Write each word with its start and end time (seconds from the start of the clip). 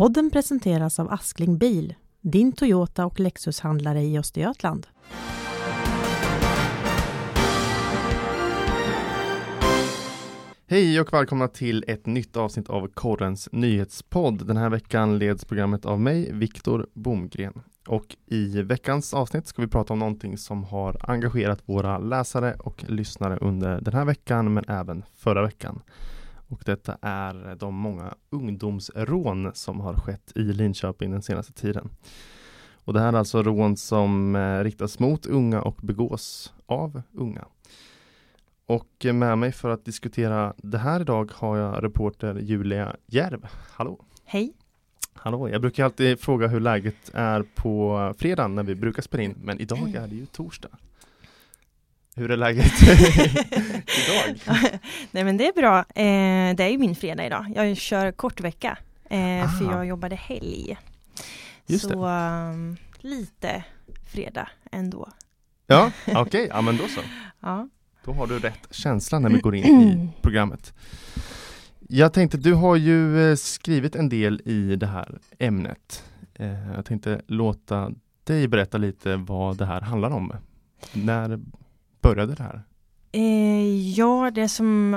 Podden 0.00 0.30
presenteras 0.30 1.00
av 1.00 1.12
Askling 1.12 1.58
Bil, 1.58 1.94
din 2.20 2.52
Toyota 2.52 3.06
och 3.06 3.20
Lexus-handlare 3.20 4.02
i 4.02 4.18
Östergötland. 4.18 4.86
Hej 10.66 11.00
och 11.00 11.12
välkomna 11.12 11.48
till 11.48 11.84
ett 11.88 12.06
nytt 12.06 12.36
avsnitt 12.36 12.70
av 12.70 12.88
Korrens 12.88 13.48
nyhetspodd. 13.52 14.46
Den 14.46 14.56
här 14.56 14.70
veckan 14.70 15.18
leds 15.18 15.44
programmet 15.44 15.86
av 15.86 16.00
mig, 16.00 16.32
Viktor 16.32 16.86
Bomgren. 16.94 17.62
Och 17.88 18.16
i 18.26 18.62
veckans 18.62 19.14
avsnitt 19.14 19.46
ska 19.46 19.62
vi 19.62 19.68
prata 19.68 19.92
om 19.92 19.98
någonting 19.98 20.38
som 20.38 20.64
har 20.64 21.10
engagerat 21.10 21.62
våra 21.64 21.98
läsare 21.98 22.54
och 22.54 22.84
lyssnare 22.88 23.36
under 23.36 23.80
den 23.80 23.94
här 23.94 24.04
veckan 24.04 24.54
men 24.54 24.64
även 24.68 25.04
förra 25.14 25.42
veckan. 25.42 25.82
Och 26.50 26.62
detta 26.64 26.98
är 27.02 27.56
de 27.58 27.74
många 27.74 28.14
ungdomsrån 28.30 29.50
som 29.54 29.80
har 29.80 29.94
skett 29.94 30.32
i 30.34 30.42
Linköping 30.42 31.10
den 31.10 31.22
senaste 31.22 31.52
tiden. 31.52 31.90
Och 32.84 32.92
det 32.92 33.00
här 33.00 33.12
är 33.12 33.18
alltså 33.18 33.42
rån 33.42 33.76
som 33.76 34.36
eh, 34.36 34.60
riktas 34.60 34.98
mot 34.98 35.26
unga 35.26 35.62
och 35.62 35.76
begås 35.82 36.52
av 36.66 37.02
unga. 37.12 37.44
Och 38.66 39.06
med 39.14 39.38
mig 39.38 39.52
för 39.52 39.68
att 39.68 39.84
diskutera 39.84 40.54
det 40.56 40.78
här 40.78 41.00
idag 41.00 41.30
har 41.34 41.56
jag 41.56 41.84
reporter 41.84 42.34
Julia 42.34 42.96
Järv. 43.06 43.46
Hallå! 43.70 44.04
Hej! 44.24 44.52
Hallå! 45.14 45.48
Jag 45.48 45.60
brukar 45.60 45.84
alltid 45.84 46.20
fråga 46.20 46.46
hur 46.46 46.60
läget 46.60 47.10
är 47.14 47.42
på 47.42 48.14
fredag 48.18 48.48
när 48.48 48.62
vi 48.62 48.74
brukar 48.74 49.02
spela 49.02 49.22
in, 49.22 49.34
men 49.42 49.60
idag 49.60 49.94
är 49.94 50.08
det 50.08 50.14
ju 50.14 50.26
torsdag. 50.26 50.68
Hur 52.14 52.30
är 52.30 52.36
läget 52.36 52.72
idag? 53.98 54.40
Nej 55.10 55.24
men 55.24 55.36
det 55.36 55.46
är 55.46 55.52
bra. 55.52 55.78
Eh, 55.78 56.56
det 56.56 56.64
är 56.64 56.68
ju 56.68 56.78
min 56.78 56.96
fredag 56.96 57.26
idag. 57.26 57.52
Jag 57.54 57.76
kör 57.76 58.12
kort 58.12 58.40
vecka 58.40 58.78
eh, 59.04 59.58
för 59.58 59.72
jag 59.72 59.86
jobbade 59.86 60.16
helg. 60.16 60.76
Just 61.66 61.88
så 61.88 62.06
um, 62.06 62.76
lite 62.98 63.64
fredag 64.12 64.48
ändå. 64.72 65.08
Ja, 65.66 65.92
okej, 66.06 66.22
okay. 66.22 66.46
ja 66.46 66.60
men 66.60 66.76
då 66.76 66.88
så. 66.88 67.00
Ja. 67.40 67.68
Då 68.04 68.12
har 68.12 68.26
du 68.26 68.38
rätt 68.38 68.66
känsla 68.70 69.18
när 69.18 69.30
vi 69.30 69.38
går 69.38 69.54
in 69.54 69.64
i 69.64 70.08
programmet. 70.22 70.74
Jag 71.88 72.12
tänkte, 72.12 72.38
du 72.38 72.54
har 72.54 72.76
ju 72.76 73.30
eh, 73.30 73.36
skrivit 73.36 73.96
en 73.96 74.08
del 74.08 74.42
i 74.44 74.76
det 74.76 74.86
här 74.86 75.18
ämnet. 75.38 76.04
Eh, 76.34 76.72
jag 76.74 76.84
tänkte 76.84 77.20
låta 77.26 77.92
dig 78.24 78.48
berätta 78.48 78.78
lite 78.78 79.16
vad 79.16 79.56
det 79.56 79.66
här 79.66 79.80
handlar 79.80 80.10
om. 80.10 80.32
När 80.92 81.40
började 82.00 82.34
det 82.34 82.42
här? 82.42 82.62
Eh, 83.12 83.90
ja, 83.90 84.30
det 84.30 84.48
som 84.48 84.94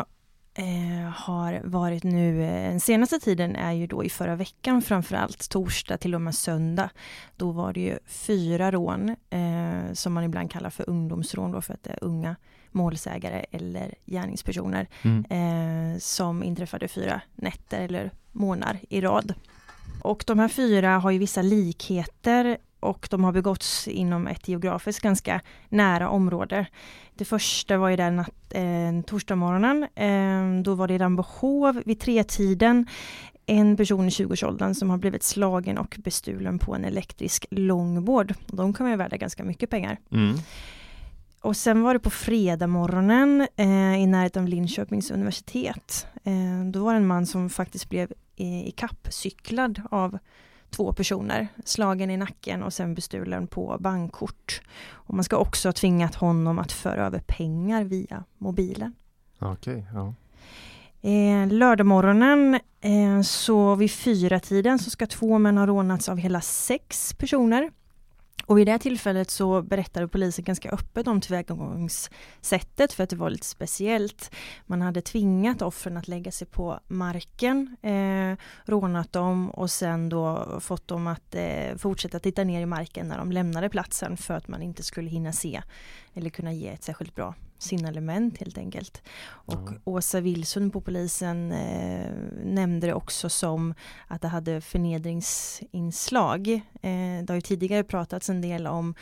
eh, 0.53 1.09
har 1.15 1.61
varit 1.63 2.03
nu 2.03 2.43
eh, 2.43 2.69
den 2.69 2.79
senaste 2.79 3.19
tiden 3.19 3.55
är 3.55 3.71
ju 3.71 3.87
då 3.87 4.03
i 4.03 4.09
förra 4.09 4.35
veckan 4.35 4.81
framförallt, 4.81 5.49
torsdag 5.49 5.97
till 5.97 6.15
och 6.15 6.21
med 6.21 6.35
söndag. 6.35 6.89
Då 7.37 7.51
var 7.51 7.73
det 7.73 7.79
ju 7.79 7.97
fyra 8.05 8.71
rån 8.71 9.09
eh, 9.29 9.93
som 9.93 10.13
man 10.13 10.23
ibland 10.23 10.51
kallar 10.51 10.69
för 10.69 10.89
ungdomsrån 10.89 11.51
då 11.51 11.61
för 11.61 11.73
att 11.73 11.83
det 11.83 11.91
är 11.91 12.03
unga 12.03 12.35
målsägare 12.71 13.45
eller 13.51 13.95
gärningspersoner 14.05 14.87
mm. 15.01 15.25
eh, 15.29 15.99
som 15.99 16.43
inträffade 16.43 16.87
fyra 16.87 17.21
nätter 17.35 17.81
eller 17.81 18.11
månader 18.31 18.79
i 18.89 19.01
rad. 19.01 19.33
Och 20.01 20.23
de 20.27 20.39
här 20.39 20.47
fyra 20.47 20.97
har 20.97 21.11
ju 21.11 21.19
vissa 21.19 21.41
likheter 21.41 22.57
och 22.83 23.07
de 23.11 23.23
har 23.23 23.31
begåtts 23.31 23.87
inom 23.87 24.27
ett 24.27 24.47
geografiskt 24.47 25.01
ganska 25.01 25.41
nära 25.69 26.09
område. 26.09 26.65
Det 27.15 27.25
första 27.25 27.77
var 27.77 27.89
ju 27.89 27.95
där 27.95 28.11
natt, 28.11 28.29
eh, 28.49 29.05
torsdagsmorgonen. 29.05 29.87
Eh, 29.95 30.63
då 30.63 30.75
var 30.75 30.87
det 30.87 30.93
i 30.93 30.97
Rambohov 30.97 31.81
vid 31.85 31.99
tretiden. 31.99 32.87
En 33.45 33.77
person 33.77 34.07
i 34.07 34.09
20-årsåldern 34.09 34.75
som 34.75 34.89
har 34.89 34.97
blivit 34.97 35.23
slagen 35.23 35.77
och 35.77 35.97
bestulen 36.03 36.59
på 36.59 36.75
en 36.75 36.85
elektrisk 36.85 37.45
långbord. 37.51 38.33
De 38.47 38.73
kan 38.73 38.85
vara 38.85 38.95
värda 38.95 39.17
ganska 39.17 39.43
mycket 39.43 39.69
pengar. 39.69 39.97
Mm. 40.11 40.35
Och 41.41 41.57
sen 41.57 41.81
var 41.81 41.93
det 41.93 41.99
på 41.99 42.09
fredag 42.09 42.67
morgonen 42.67 43.47
eh, 43.55 43.95
i 44.01 44.05
närheten 44.07 44.43
av 44.43 44.49
Linköpings 44.49 45.11
universitet. 45.11 46.07
Eh, 46.23 46.65
då 46.71 46.83
var 46.83 46.93
det 46.93 46.97
en 46.97 47.07
man 47.07 47.25
som 47.25 47.49
faktiskt 47.49 47.89
blev 47.89 48.11
i, 48.35 48.67
i 48.67 48.71
kappcyklad 48.71 49.81
av 49.91 50.17
två 50.73 50.93
personer, 50.93 51.47
slagen 51.65 52.09
i 52.09 52.17
nacken 52.17 52.63
och 52.63 52.73
sen 52.73 52.93
bestulen 52.93 53.47
på 53.47 53.77
bankkort. 53.79 54.61
Och 54.89 55.13
man 55.13 55.23
ska 55.23 55.37
också 55.37 55.67
ha 55.67 55.73
tvingat 55.73 56.15
honom 56.15 56.59
att 56.59 56.71
föra 56.71 57.05
över 57.05 57.19
pengar 57.19 57.83
via 57.83 58.23
mobilen. 58.37 58.93
Okej, 59.39 59.73
okay, 59.73 59.83
ja. 59.93 60.13
Eh, 61.09 61.47
lördagmorgonen 61.47 62.59
eh, 62.81 63.21
så 63.21 63.75
vid 63.75 63.91
fyra 63.91 64.39
tiden 64.39 64.79
så 64.79 64.89
ska 64.89 65.07
två 65.07 65.37
män 65.37 65.57
ha 65.57 65.67
rånats 65.67 66.09
av 66.09 66.17
hela 66.17 66.41
sex 66.41 67.13
personer. 67.13 67.71
Och 68.45 68.57
vid 68.57 68.67
det 68.67 68.79
tillfället 68.79 69.29
så 69.29 69.61
berättade 69.61 70.07
polisen 70.07 70.45
ganska 70.45 70.69
öppet 70.69 71.07
om 71.07 71.21
tillvägagångssättet 71.21 72.93
för 72.93 73.03
att 73.03 73.09
det 73.09 73.15
var 73.15 73.29
lite 73.29 73.45
speciellt. 73.45 74.31
Man 74.65 74.81
hade 74.81 75.01
tvingat 75.01 75.61
offren 75.61 75.97
att 75.97 76.07
lägga 76.07 76.31
sig 76.31 76.47
på 76.47 76.79
marken, 76.87 77.77
eh, 77.81 78.37
rånat 78.65 79.13
dem 79.13 79.49
och 79.49 79.71
sen 79.71 80.09
då 80.09 80.57
fått 80.59 80.87
dem 80.87 81.07
att 81.07 81.35
eh, 81.35 81.75
fortsätta 81.77 82.19
titta 82.19 82.43
ner 82.43 82.61
i 82.61 82.65
marken 82.65 83.07
när 83.07 83.17
de 83.17 83.31
lämnade 83.31 83.69
platsen 83.69 84.17
för 84.17 84.33
att 84.33 84.47
man 84.47 84.61
inte 84.61 84.83
skulle 84.83 85.09
hinna 85.09 85.31
se 85.31 85.61
eller 86.13 86.29
kunna 86.29 86.53
ge 86.53 86.67
ett 86.67 86.83
särskilt 86.83 87.15
bra 87.15 87.35
signalement 87.63 88.37
helt 88.37 88.57
enkelt. 88.57 89.01
Och 89.23 89.67
mm. 89.67 89.81
Åsa 89.83 90.21
Wilsund 90.21 90.73
på 90.73 90.81
polisen 90.81 91.51
eh, 91.51 92.11
nämnde 92.43 92.87
det 92.87 92.93
också 92.93 93.29
som 93.29 93.73
att 94.07 94.21
det 94.21 94.27
hade 94.27 94.61
förnedringsinslag. 94.61 96.47
Eh, 96.47 96.61
det 97.23 97.25
har 97.29 97.35
ju 97.35 97.41
tidigare 97.41 97.83
pratats 97.83 98.29
en 98.29 98.41
del 98.41 98.67
om 98.67 98.95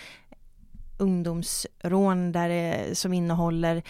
ungdomsrån 1.01 2.31
där 2.31 2.49
det, 2.49 2.97
som 2.97 3.13
innehåller 3.13 3.83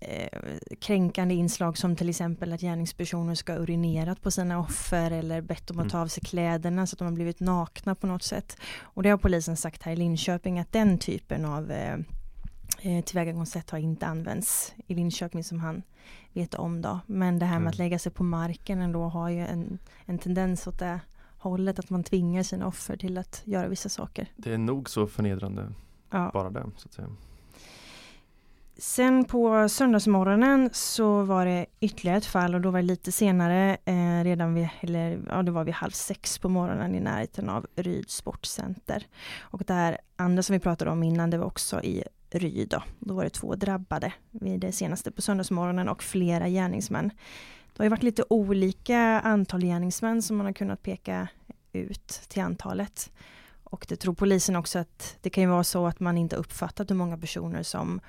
eh, 0.00 0.40
kränkande 0.80 1.34
inslag 1.34 1.78
som 1.78 1.96
till 1.96 2.08
exempel 2.08 2.52
att 2.52 2.60
gärningspersoner 2.60 3.34
ska 3.34 3.52
ha 3.52 3.60
urinerat 3.60 4.22
på 4.22 4.30
sina 4.30 4.58
offer 4.58 5.10
eller 5.10 5.40
bett 5.40 5.66
dem 5.66 5.78
att 5.78 5.90
ta 5.90 5.96
mm. 5.96 6.04
av 6.04 6.08
sig 6.08 6.22
kläderna 6.22 6.86
så 6.86 6.94
att 6.94 6.98
de 6.98 7.04
har 7.04 7.12
blivit 7.12 7.40
nakna 7.40 7.94
på 7.94 8.06
något 8.06 8.22
sätt. 8.22 8.56
Och 8.80 9.02
det 9.02 9.10
har 9.10 9.18
polisen 9.18 9.56
sagt 9.56 9.82
här 9.82 9.92
i 9.92 9.96
Linköping 9.96 10.58
att 10.58 10.72
den 10.72 10.98
typen 10.98 11.44
av 11.44 11.72
eh, 12.84 13.04
tillvägagångssätt 13.04 13.70
har 13.70 13.78
inte 13.78 14.06
använts 14.06 14.74
i 14.86 14.94
Linköping 14.94 15.44
som 15.44 15.60
han 15.60 15.82
vet 16.32 16.54
om 16.54 16.82
då. 16.82 17.00
Men 17.06 17.38
det 17.38 17.46
här 17.46 17.54
med 17.54 17.60
mm. 17.60 17.68
att 17.68 17.78
lägga 17.78 17.98
sig 17.98 18.12
på 18.12 18.24
marken 18.24 18.80
ändå 18.80 19.02
har 19.04 19.28
ju 19.28 19.40
en, 19.40 19.78
en 20.04 20.18
tendens 20.18 20.66
åt 20.66 20.78
det 20.78 21.00
hållet 21.38 21.78
att 21.78 21.90
man 21.90 22.04
tvingar 22.04 22.42
sina 22.42 22.66
offer 22.66 22.96
till 22.96 23.18
att 23.18 23.42
göra 23.44 23.68
vissa 23.68 23.88
saker. 23.88 24.26
Det 24.36 24.52
är 24.52 24.58
nog 24.58 24.90
så 24.90 25.06
förnedrande, 25.06 25.72
ja. 26.10 26.30
bara 26.32 26.50
det. 26.50 26.64
Så 26.76 26.88
att 26.88 26.92
säga. 26.92 27.08
Sen 28.76 29.24
på 29.24 29.68
söndagsmorgonen 29.68 30.70
så 30.72 31.22
var 31.22 31.46
det 31.46 31.66
ytterligare 31.80 32.18
ett 32.18 32.26
fall 32.26 32.54
och 32.54 32.60
då 32.60 32.70
var 32.70 32.78
det 32.78 32.86
lite 32.86 33.12
senare, 33.12 33.76
eh, 33.84 34.24
redan 34.24 34.54
vid, 34.54 34.68
eller 34.80 35.20
ja 35.28 35.42
det 35.42 35.50
var 35.50 35.64
vid 35.64 35.74
halv 35.74 35.90
sex 35.90 36.38
på 36.38 36.48
morgonen 36.48 36.94
i 36.94 37.00
närheten 37.00 37.48
av 37.48 37.66
Ryd 37.76 38.10
Sportcenter. 38.10 39.06
Och 39.40 39.62
det 39.66 39.74
här 39.74 39.98
andra 40.16 40.42
som 40.42 40.52
vi 40.52 40.60
pratade 40.60 40.90
om 40.90 41.02
innan, 41.02 41.30
det 41.30 41.38
var 41.38 41.46
också 41.46 41.82
i 41.82 42.04
Ry. 42.34 42.64
Då. 42.64 42.82
då 42.98 43.14
var 43.14 43.24
det 43.24 43.30
två 43.30 43.54
drabbade 43.54 44.12
vid 44.30 44.60
det 44.60 44.72
senaste 44.72 45.10
på 45.10 45.22
söndagsmorgonen 45.22 45.88
och 45.88 46.02
flera 46.02 46.48
gärningsmän. 46.48 47.08
Det 47.72 47.78
har 47.78 47.84
ju 47.84 47.90
varit 47.90 48.02
lite 48.02 48.24
olika 48.28 48.98
antal 49.20 49.64
gärningsmän 49.64 50.22
som 50.22 50.36
man 50.36 50.46
har 50.46 50.52
kunnat 50.52 50.82
peka 50.82 51.28
ut 51.72 52.08
till 52.28 52.42
antalet. 52.42 53.10
Och 53.64 53.86
det 53.88 53.96
tror 53.96 54.14
polisen 54.14 54.56
också 54.56 54.78
att 54.78 55.16
det 55.20 55.30
kan 55.30 55.42
ju 55.42 55.50
vara 55.50 55.64
så 55.64 55.86
att 55.86 56.00
man 56.00 56.18
inte 56.18 56.36
uppfattat 56.36 56.90
hur 56.90 56.94
många 56.94 57.18
personer 57.18 57.62
som 57.62 58.00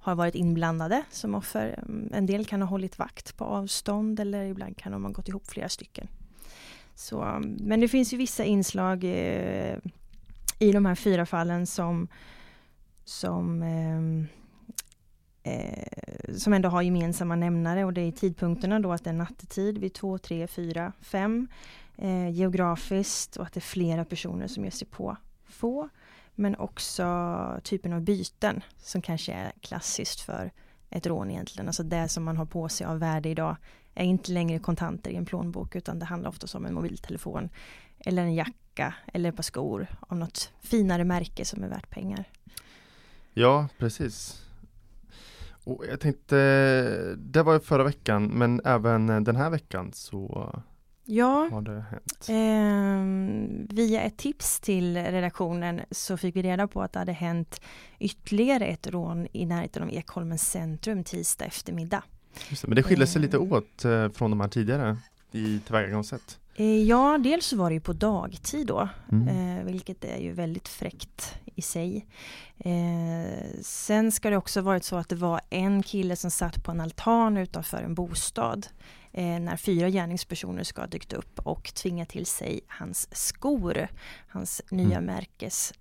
har 0.00 0.14
varit 0.14 0.34
inblandade 0.34 1.04
som 1.10 1.34
offer. 1.34 1.84
En 2.12 2.26
del 2.26 2.44
kan 2.44 2.62
ha 2.62 2.68
hållit 2.68 2.98
vakt 2.98 3.36
på 3.36 3.44
avstånd 3.44 4.20
eller 4.20 4.44
ibland 4.44 4.76
kan 4.76 4.92
de 4.92 5.04
ha 5.04 5.10
gått 5.10 5.28
ihop 5.28 5.46
flera 5.46 5.68
stycken. 5.68 6.08
Så, 6.94 7.42
men 7.42 7.80
det 7.80 7.88
finns 7.88 8.12
ju 8.12 8.16
vissa 8.16 8.44
inslag 8.44 9.04
eh, 9.04 9.78
i 10.58 10.72
de 10.72 10.86
här 10.86 10.94
fyra 10.94 11.26
fallen 11.26 11.66
som 11.66 12.08
som, 13.08 13.62
ehm, 13.62 14.26
eh, 15.42 16.34
som 16.36 16.52
ändå 16.52 16.68
har 16.68 16.82
gemensamma 16.82 17.36
nämnare 17.36 17.84
och 17.84 17.92
det 17.92 18.00
är 18.00 18.12
tidpunkterna 18.12 18.80
då 18.80 18.92
att 18.92 19.04
det 19.04 19.10
är 19.10 19.14
nattetid 19.14 19.78
vid 19.78 19.94
2, 19.94 20.18
3, 20.18 20.46
4, 20.46 20.92
5 21.00 21.48
eh, 21.96 22.30
geografiskt 22.30 23.36
och 23.36 23.46
att 23.46 23.52
det 23.52 23.58
är 23.58 23.62
flera 23.62 24.04
personer 24.04 24.46
som 24.46 24.64
ger 24.64 24.70
sig 24.70 24.88
på 24.88 25.16
få. 25.44 25.88
Men 26.34 26.56
också 26.56 27.60
typen 27.64 27.92
av 27.92 28.00
byten 28.00 28.62
som 28.78 29.02
kanske 29.02 29.32
är 29.32 29.52
klassiskt 29.60 30.20
för 30.20 30.50
ett 30.90 31.06
rån 31.06 31.30
egentligen. 31.30 31.68
Alltså 31.68 31.82
det 31.82 32.08
som 32.08 32.24
man 32.24 32.36
har 32.36 32.46
på 32.46 32.68
sig 32.68 32.86
av 32.86 32.98
värde 32.98 33.28
idag 33.28 33.56
är 33.94 34.04
inte 34.04 34.32
längre 34.32 34.58
kontanter 34.58 35.10
i 35.10 35.16
en 35.16 35.26
plånbok 35.26 35.76
utan 35.76 35.98
det 35.98 36.04
handlar 36.04 36.30
ofta 36.30 36.58
om 36.58 36.66
en 36.66 36.74
mobiltelefon 36.74 37.48
eller 37.98 38.22
en 38.22 38.34
jacka 38.34 38.94
eller 39.12 39.28
ett 39.28 39.36
par 39.36 39.42
skor 39.42 39.86
av 40.00 40.18
något 40.18 40.52
finare 40.60 41.04
märke 41.04 41.44
som 41.44 41.64
är 41.64 41.68
värt 41.68 41.90
pengar. 41.90 42.24
Ja, 43.38 43.68
precis. 43.78 44.42
Och 45.64 45.84
jag 45.90 46.00
tänkte, 46.00 46.36
det 47.18 47.42
var 47.42 47.58
förra 47.58 47.84
veckan, 47.84 48.24
men 48.26 48.60
även 48.64 49.06
den 49.24 49.36
här 49.36 49.50
veckan 49.50 49.90
så 49.94 50.52
Ja, 51.04 51.48
har 51.52 51.60
det 51.62 51.84
hänt? 51.90 52.26
eh, 52.28 53.74
via 53.76 54.00
ett 54.02 54.16
tips 54.16 54.60
till 54.60 54.96
redaktionen 54.96 55.80
så 55.90 56.16
fick 56.16 56.36
vi 56.36 56.42
reda 56.42 56.68
på 56.68 56.82
att 56.82 56.92
det 56.92 56.98
hade 56.98 57.12
hänt 57.12 57.60
ytterligare 57.98 58.64
ett 58.66 58.86
rån 58.86 59.26
i 59.32 59.46
närheten 59.46 59.82
av 59.82 59.90
Ekholmens 59.92 60.50
centrum 60.50 61.04
tisdag 61.04 61.44
eftermiddag. 61.44 62.02
Det, 62.50 62.66
men 62.66 62.76
det 62.76 62.82
skiljer 62.82 63.06
sig 63.06 63.22
lite 63.22 63.36
Eh. 63.36 63.52
åt 63.52 63.84
eh, 63.84 64.08
från 64.08 64.30
de 64.30 64.40
här 64.40 64.48
tidigare 64.48 64.96
i 65.32 65.58
tillvägagångssätt. 65.58 66.38
Eh, 66.60 66.82
ja, 66.82 67.18
dels 67.18 67.46
så 67.46 67.56
var 67.56 67.70
det 67.70 67.74
ju 67.74 67.80
på 67.80 67.92
dagtid 67.92 68.66
då, 68.66 68.88
Mm. 69.12 69.28
eh, 69.58 69.64
vilket 69.64 70.04
är 70.04 70.16
ju 70.18 70.32
väldigt 70.32 70.68
fräckt 70.68 71.34
i 71.54 71.62
sig. 71.62 72.06
Eh, 72.58 73.44
sen 73.62 74.12
ska 74.12 74.30
det 74.30 74.36
också 74.36 74.60
varit 74.60 74.84
så 74.84 74.96
att 74.96 75.08
det 75.08 75.16
var 75.16 75.40
en 75.50 75.82
kille 75.82 76.16
som 76.16 76.30
satt 76.30 76.64
på 76.64 76.70
en 76.70 76.80
altan 76.80 77.36
utanför 77.36 77.82
en 77.82 77.94
bostad 77.94 78.66
när 79.40 79.56
fyra 79.56 79.90
gärningspersoner 79.90 80.62
ska 80.64 80.80
ha 80.82 80.86
dykt 80.86 81.12
upp 81.12 81.38
och 81.38 81.74
tvingat 81.74 82.08
till 82.08 82.26
sig 82.26 82.60
hans 82.66 83.08
skor, 83.16 83.88
hans 84.28 84.62
nya 84.70 84.98
Mm. 84.98 85.04
märkes 85.04 85.72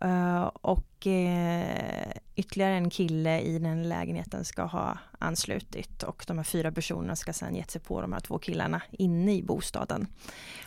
Eh, 0.00 0.42
och 0.44 1.06
eh, 1.06 2.10
ytterligare 2.34 2.74
en 2.74 2.90
kille 2.90 3.40
i 3.40 3.58
den 3.58 3.88
lägenheten 3.88 4.44
ska 4.44 4.62
ha 4.64 4.98
anslutit 5.18 6.02
och 6.02 6.24
de 6.28 6.36
här 6.36 6.44
fyra 6.44 6.72
personerna 6.72 7.16
ska 7.16 7.32
sedan 7.32 7.54
gett 7.54 7.70
sig 7.70 7.80
på 7.80 8.00
de 8.00 8.12
här 8.12 8.20
två 8.20 8.38
killarna 8.38 8.82
inne 8.90 9.34
i 9.34 9.42
bostaden. 9.42 10.06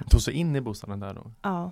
Tog 0.09 0.21
sig 0.21 0.33
in 0.33 0.55
i 0.55 0.61
bostaden 0.61 0.99
där 0.99 1.13
då? 1.13 1.31
Ja, 1.41 1.71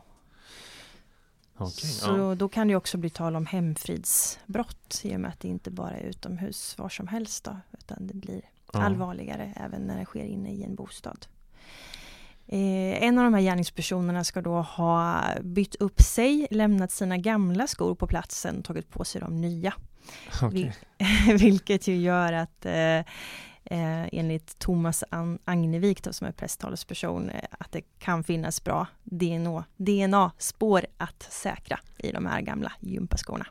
Okej, 1.57 1.89
så 1.89 2.17
ja. 2.17 2.35
då 2.35 2.49
kan 2.49 2.67
det 2.67 2.75
också 2.75 2.97
bli 2.97 3.09
tal 3.09 3.35
om 3.35 3.45
hemfridsbrott 3.45 5.01
i 5.03 5.15
och 5.15 5.19
med 5.19 5.31
att 5.31 5.39
det 5.39 5.47
inte 5.47 5.71
bara 5.71 5.91
är 5.97 6.03
utomhus 6.03 6.77
var 6.77 6.89
som 6.89 7.07
helst 7.07 7.43
då, 7.43 7.57
utan 7.79 8.07
det 8.07 8.13
blir 8.13 8.41
Ja. 8.73 8.81
allvarligare 8.83 9.53
även 9.55 9.81
när 9.81 9.99
det 9.99 10.05
sker 10.05 10.23
inne 10.23 10.49
i 10.53 10.63
en 10.63 10.75
bostad. 10.75 11.25
Eh, 12.47 13.03
en 13.03 13.17
av 13.17 13.23
de 13.23 13.33
här 13.33 13.41
gärningspersonerna 13.41 14.23
ska 14.23 14.41
då 14.41 14.61
ha 14.61 15.23
bytt 15.41 15.75
upp 15.75 16.01
sig, 16.01 16.47
lämnat 16.51 16.91
sina 16.91 17.17
gamla 17.17 17.67
skor 17.67 17.95
på 17.95 18.07
platsen, 18.07 18.63
tagit 18.63 18.89
på 18.89 19.03
sig 19.05 19.21
de 19.21 19.41
nya. 19.41 19.73
Okej. 20.41 20.75
Vilket 21.39 21.87
ju 21.87 21.95
gör 21.97 22.33
att 22.33 22.65
eh, 22.65 22.73
eh, 23.63 24.07
enligt 24.11 24.59
Thomas 24.59 25.03
An- 25.09 25.39
Agnevik 25.45 26.03
då, 26.03 26.13
som 26.13 26.27
är 26.27 26.31
presstalesperson 26.31 27.29
eh, 27.29 27.43
att 27.59 27.71
det 27.71 27.81
kan 27.99 28.23
finnas 28.23 28.63
bra 28.63 28.87
DNA, 29.03 29.63
DNA-spår 29.77 30.85
att 30.97 31.23
säkra 31.23 31.79
i 31.97 32.11
de 32.11 32.25
här 32.25 32.41
gamla 32.41 32.71
gympaskorna. 32.79 33.45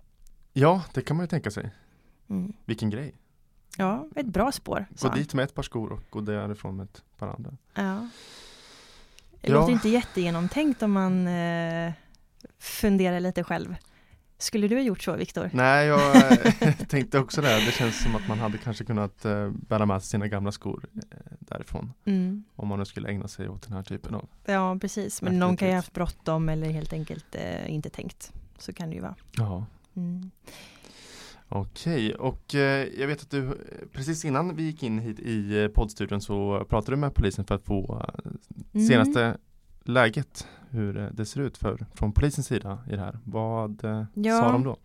Ja, 0.53 0.83
det 0.95 1.01
kan 1.03 1.17
man 1.17 1.25
ju 1.25 1.29
tänka 1.29 1.51
sig. 1.51 1.71
Mm. 2.31 2.53
Vilken 2.65 2.91
grej. 2.91 3.15
Ja, 3.77 4.09
ett 4.17 4.27
bra 4.27 4.53
spår. 4.53 4.87
Gå 5.01 5.09
dit 5.09 5.35
med 5.35 5.45
ett 5.45 5.55
par 5.55 5.63
skor 5.63 5.93
och 5.93 6.01
gå 6.11 6.21
därifrån 6.21 6.77
med 6.77 6.85
ett 6.85 7.03
par 7.19 7.29
andra. 7.29 7.57
Ja. 7.75 8.09
Det 9.47 9.53
Ja. 9.53 9.61
låter 9.61 9.73
inte 9.73 9.89
jättegenomtänkt 9.89 10.83
om 10.83 10.93
man 10.93 11.27
eh, 11.29 11.93
funderar 12.59 13.21
lite 13.21 13.45
själv. 13.45 13.77
Skulle 14.39 14.69
du 14.69 14.77
ha 14.77 14.83
gjort 14.83 15.03
så, 15.03 15.17
Viktor? 15.17 15.51
Nej, 15.53 15.87
jag 15.87 16.17
eh, 16.17 16.73
tänkte 16.89 17.19
också 17.19 17.41
det. 17.43 17.49
Det 17.67 17.73
känns 17.73 18.03
som 18.03 18.17
att 18.17 18.29
man 18.29 18.39
hade 18.39 18.59
kanske 18.59 18.85
kunnat 18.85 19.25
eh, 19.25 19.51
bära 19.51 19.87
med 19.87 20.03
sig 20.03 20.09
sina 20.11 20.29
gamla 20.29 20.53
skor 20.53 20.85
eh, 20.95 21.19
därifrån. 21.41 21.93
Mm. 22.05 22.45
Om 22.57 22.69
man 22.69 22.79
nu 22.79 22.85
skulle 22.85 23.09
ägna 23.09 23.29
sig 23.29 23.49
åt 23.49 23.63
den 23.63 23.73
här 23.73 23.83
typen 23.83 24.15
av. 24.15 24.29
Ja, 24.45 24.79
precis. 24.81 25.23
Men 25.23 25.39
någon 25.39 25.57
kan 25.57 25.69
ju 25.69 25.73
ha 25.75 25.79
haft 25.79 25.93
bråttom 25.93 26.49
eller 26.49 26.71
helt 26.71 26.93
enkelt 26.93 27.35
eh, 27.35 27.71
inte 27.75 27.91
tänkt. 27.91 28.33
Så 28.59 28.73
kan 28.73 28.89
det 28.91 28.95
ju 28.97 29.03
vara. 29.03 29.15
Ja. 29.37 29.67
Mm. 29.97 30.31
Okej, 31.49 32.15
och 32.15 32.55
eh, 32.55 32.89
jag 33.01 33.07
vet 33.07 33.23
att 33.23 33.31
du 33.31 33.47
eh, 33.49 33.53
precis 33.93 34.25
innan 34.25 34.57
vi 34.57 34.63
gick 34.63 34.83
in 34.83 34.99
hit 34.99 35.21
i 35.21 35.63
eh, 35.63 35.69
poddstudion 35.69 36.21
så 36.21 36.65
pratade 36.69 36.93
du 36.93 37.01
med 37.01 37.15
polisen 37.15 37.45
för 37.45 37.55
att 37.55 37.63
få 37.63 38.07
Mm. 38.75 38.87
senaste 38.87 39.37
läget, 39.85 40.47
hur 40.71 41.11
det 41.13 41.27
ser 41.27 41.41
ut 41.41 41.59
för, 41.59 41.87
från 41.95 42.13
polisens 42.13 42.47
sida 42.47 42.79
i 42.89 42.91
det 42.91 43.01
här. 43.01 43.19
Vad 43.25 43.85
eh, 43.85 44.05
Ja. 44.15 44.41
sa 44.41 44.53
de 44.53 44.65
då? 44.65 44.77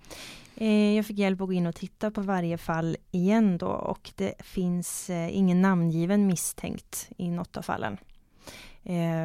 Eh, 0.55 0.95
Jag 0.95 1.05
fick 1.05 1.17
hjälp 1.17 1.41
att 1.41 1.47
gå 1.47 1.53
in 1.53 1.65
och 1.67 1.75
titta 1.75 2.11
på 2.11 2.21
varje 2.21 2.57
fall 2.57 2.97
igen 3.11 3.57
då 3.57 3.67
och 3.67 4.11
det 4.15 4.33
finns 4.39 5.09
ingen 5.09 5.61
namngiven 5.61 6.27
misstänkt 6.27 7.09
i 7.17 7.29
något 7.31 7.57
av 7.57 7.61
fallen. 7.61 7.97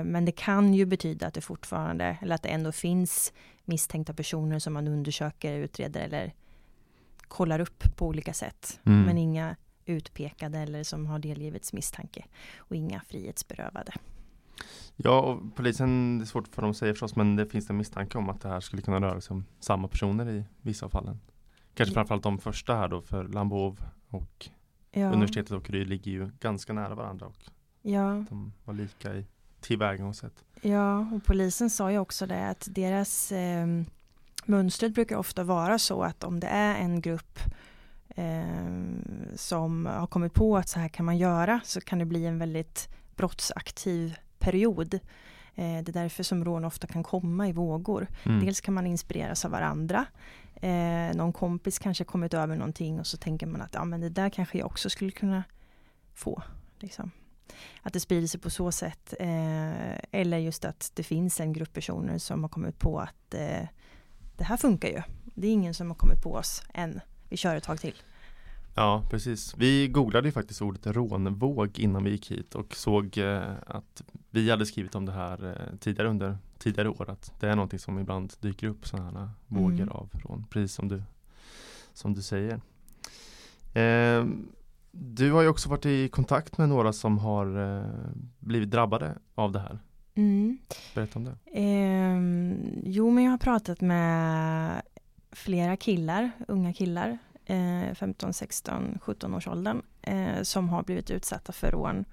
Men 0.05 0.25
det 0.25 0.33
kan 0.33 0.75
ju 0.75 0.85
betyda 0.87 1.27
att 1.27 1.35
det 1.35 1.41
fortfarande, 1.41 2.17
eller 2.23 2.35
att 2.35 2.43
det 2.43 2.49
ändå 2.49 2.73
finns 2.73 3.33
misstänkta 3.65 4.15
personer 4.15 4.59
som 4.59 4.73
man 4.73 4.89
undersöker, 4.89 5.53
utreder 5.59 6.01
eller 6.01 6.33
kollar 7.35 7.61
upp 7.61 7.97
på 7.97 8.07
olika 8.07 8.33
sätt. 8.33 8.81
Mm. 8.85 9.03
Men 9.03 9.19
inga 9.19 9.57
utpekade 9.87 10.59
eller 10.59 10.85
som 10.85 11.07
har 11.07 11.19
delgivits 11.19 11.73
misstanke 11.73 12.25
och 12.59 12.77
inga 12.77 13.01
frihetsberövade. 13.01 13.93
Ja, 14.97 15.21
och 15.21 15.57
polisen, 15.57 16.19
det 16.19 16.25
är 16.25 16.27
svårt 16.27 16.49
för 16.49 16.63
dem 16.63 16.71
att 16.71 16.77
säga 16.77 16.93
förstås, 16.93 17.17
men 17.17 17.37
det 17.37 17.47
finns 17.47 17.71
en 17.71 17.77
misstanke 17.77 18.19
om 18.19 18.29
att 18.29 18.41
det 18.41 18.49
här 18.49 18.61
skulle 18.61 18.83
kunna 18.83 19.01
röra 19.01 19.21
sig 19.21 19.35
om 19.35 19.45
samma 19.61 19.89
personer 19.89 20.31
i 20.31 20.45
vissa 20.61 20.87
av 20.87 20.91
fallen. 20.91 21.21
Kanske 21.75 21.91
Ja. 21.91 21.95
framförallt 21.95 22.23
de 22.23 22.39
första 22.39 22.75
här 22.77 22.89
då, 22.89 23.03
för 23.03 23.25
Lambov 23.29 23.81
och 24.11 24.49
Ja, 24.91 25.07
universitetet 25.13 25.53
och 25.53 25.71
Ry 25.71 25.85
ligger 25.85 26.11
ju 26.13 26.31
ganska 26.41 26.73
nära 26.73 26.95
varandra 26.95 27.27
och 27.27 27.37
ja. 27.83 28.25
de 28.29 28.53
var 28.65 28.75
lika 28.75 29.15
i 29.15 29.27
tillvägagångssätt. 29.61 30.45
Ja, 30.63 30.99
och 30.99 31.25
polisen 31.25 31.71
sa 31.71 31.93
ju 31.93 31.99
också 31.99 32.27
det 32.27 32.49
att 32.49 32.69
deras 32.71 33.33
eh, 33.33 33.67
mönstret 34.49 34.95
brukar 34.95 35.17
ofta 35.17 35.45
vara 35.45 35.79
så 35.79 36.03
att 36.03 36.25
om 36.25 36.41
det 36.41 36.47
är 36.47 36.75
en 36.75 37.01
grupp 37.01 37.39
eh, 38.09 38.45
som 39.35 39.87
har 39.87 40.07
kommit 40.07 40.35
på 40.35 40.57
att 40.57 40.69
så 40.69 40.81
här 40.81 40.89
kan 40.89 41.07
man 41.07 41.19
göra 41.19 41.61
så 41.65 41.81
kan 41.81 41.99
det 41.99 42.05
bli 42.05 42.27
en 42.27 42.39
väldigt 42.39 42.89
brottsaktiv 43.17 44.17
period. 44.39 44.95
Eh, 45.55 45.83
det 45.83 45.89
är 45.89 45.93
därför 45.93 46.23
som 46.23 46.45
rån 46.45 46.65
ofta 46.65 46.87
kan 46.87 47.03
komma 47.03 47.49
i 47.49 47.53
vågor. 47.53 48.07
Mm. 48.23 48.45
Dels 48.45 48.61
kan 48.61 48.75
man 48.75 48.87
inspireras 48.87 49.45
av 49.45 49.51
varandra. 49.51 50.07
Eh, 50.55 51.17
någon 51.17 51.33
kompis 51.33 51.79
kanske 51.79 52.05
kommit 52.05 52.35
över 52.35 52.57
någonting 52.57 53.01
och 53.01 53.07
så 53.07 53.17
tänker 53.17 53.47
man 53.47 53.63
att 53.63 53.75
ja, 53.75 53.85
men 53.85 54.01
det 54.01 54.09
där 54.09 54.31
kanske 54.31 54.59
jag 54.59 54.67
också 54.67 54.91
skulle 54.91 55.11
kunna 55.11 55.45
få. 56.15 56.43
Liksom. 56.79 57.11
Att 57.83 57.93
det 57.93 58.01
sprider 58.01 58.27
sig 58.27 58.41
på 58.41 58.51
så 58.51 58.73
sätt. 58.73 59.15
Eh, 59.21 59.99
eller 60.11 60.39
just 60.39 60.65
att 60.65 60.91
det 60.95 61.03
finns 61.03 61.41
en 61.41 61.53
grupp 61.53 61.73
personer 61.73 62.19
som 62.19 62.43
har 62.43 62.49
kommit 62.49 62.79
på 62.79 63.01
att 63.01 63.35
eh, 63.35 63.69
det 64.37 64.45
här 64.45 64.57
funkar 64.57 64.89
ju. 64.89 65.03
Det 65.25 65.47
är 65.47 65.53
ingen 65.53 65.75
som 65.75 65.89
har 65.89 65.95
kommit 65.95 66.23
på 66.23 66.35
oss 66.35 66.63
än. 66.75 67.01
Vi 67.29 67.37
kör 67.37 67.57
ett 67.57 67.65
tag 67.65 67.81
till. 67.81 67.95
Ja, 68.75 69.03
precis. 69.11 69.55
Vi 69.57 69.89
googlade 69.89 70.29
ju 70.29 70.33
faktiskt 70.33 70.63
ordet 70.63 70.87
rånvåg 70.87 71.79
innan 71.79 72.05
vi 72.05 72.11
gick 72.11 72.31
hit 72.31 72.55
och 72.55 72.75
såg 72.77 73.19
eh, 73.19 73.53
att 73.67 74.03
vi 74.31 74.51
hade 74.51 74.67
skrivit 74.67 74.95
om 74.95 75.07
det 75.07 75.13
här 75.13 75.47
eh, 75.47 75.77
tidigare 75.79 76.09
under 76.09 76.39
tidigare 76.59 76.89
år 76.89 77.11
att 77.11 77.33
det 77.41 77.49
är 77.49 77.57
någonting 77.57 77.79
som 77.79 77.99
ibland 77.99 78.33
dyker 78.41 78.67
upp 78.69 78.87
sådana 78.87 79.21
här 79.21 79.29
vågor 79.47 79.73
Mm. 79.75 79.89
av 79.89 80.11
rån, 80.13 80.47
precis 80.51 80.75
som 80.75 80.89
du, 80.89 81.03
som 81.93 82.15
du 82.15 82.23
säger. 82.23 82.61
Eh, 83.75 84.25
du 84.91 85.33
har 85.33 85.43
ju 85.43 85.49
också 85.49 85.69
varit 85.69 85.87
i 85.87 86.09
kontakt 86.09 86.59
med 86.59 86.69
några 86.69 86.93
som 86.93 87.19
har 87.19 87.79
eh, 87.79 87.85
blivit 88.39 88.71
drabbade 88.71 89.19
av 89.35 89.53
det 89.53 89.59
här. 89.59 89.79
Mm. 90.15 90.59
Berätta 90.95 91.19
om 91.19 91.25
det. 91.25 91.37
Ehm, 91.53 92.83
jo, 92.85 93.11
men 93.11 93.25
jag 93.25 93.31
har 93.31 93.39
pratat 93.39 93.81
med 93.81 94.83
flera 95.33 95.77
killar, 95.77 96.31
unga 96.49 96.73
killar, 96.73 97.19
eh, 97.45 97.95
15, 97.95 98.33
16, 98.33 98.99
17 99.03 99.35
års 99.35 99.49
åldern, 99.49 99.83
eh, 100.03 100.43
som 100.43 100.69
har 100.69 100.83
blivit 100.83 101.11
utsatta 101.11 101.53
för 101.53 101.71
rån 101.71 102.05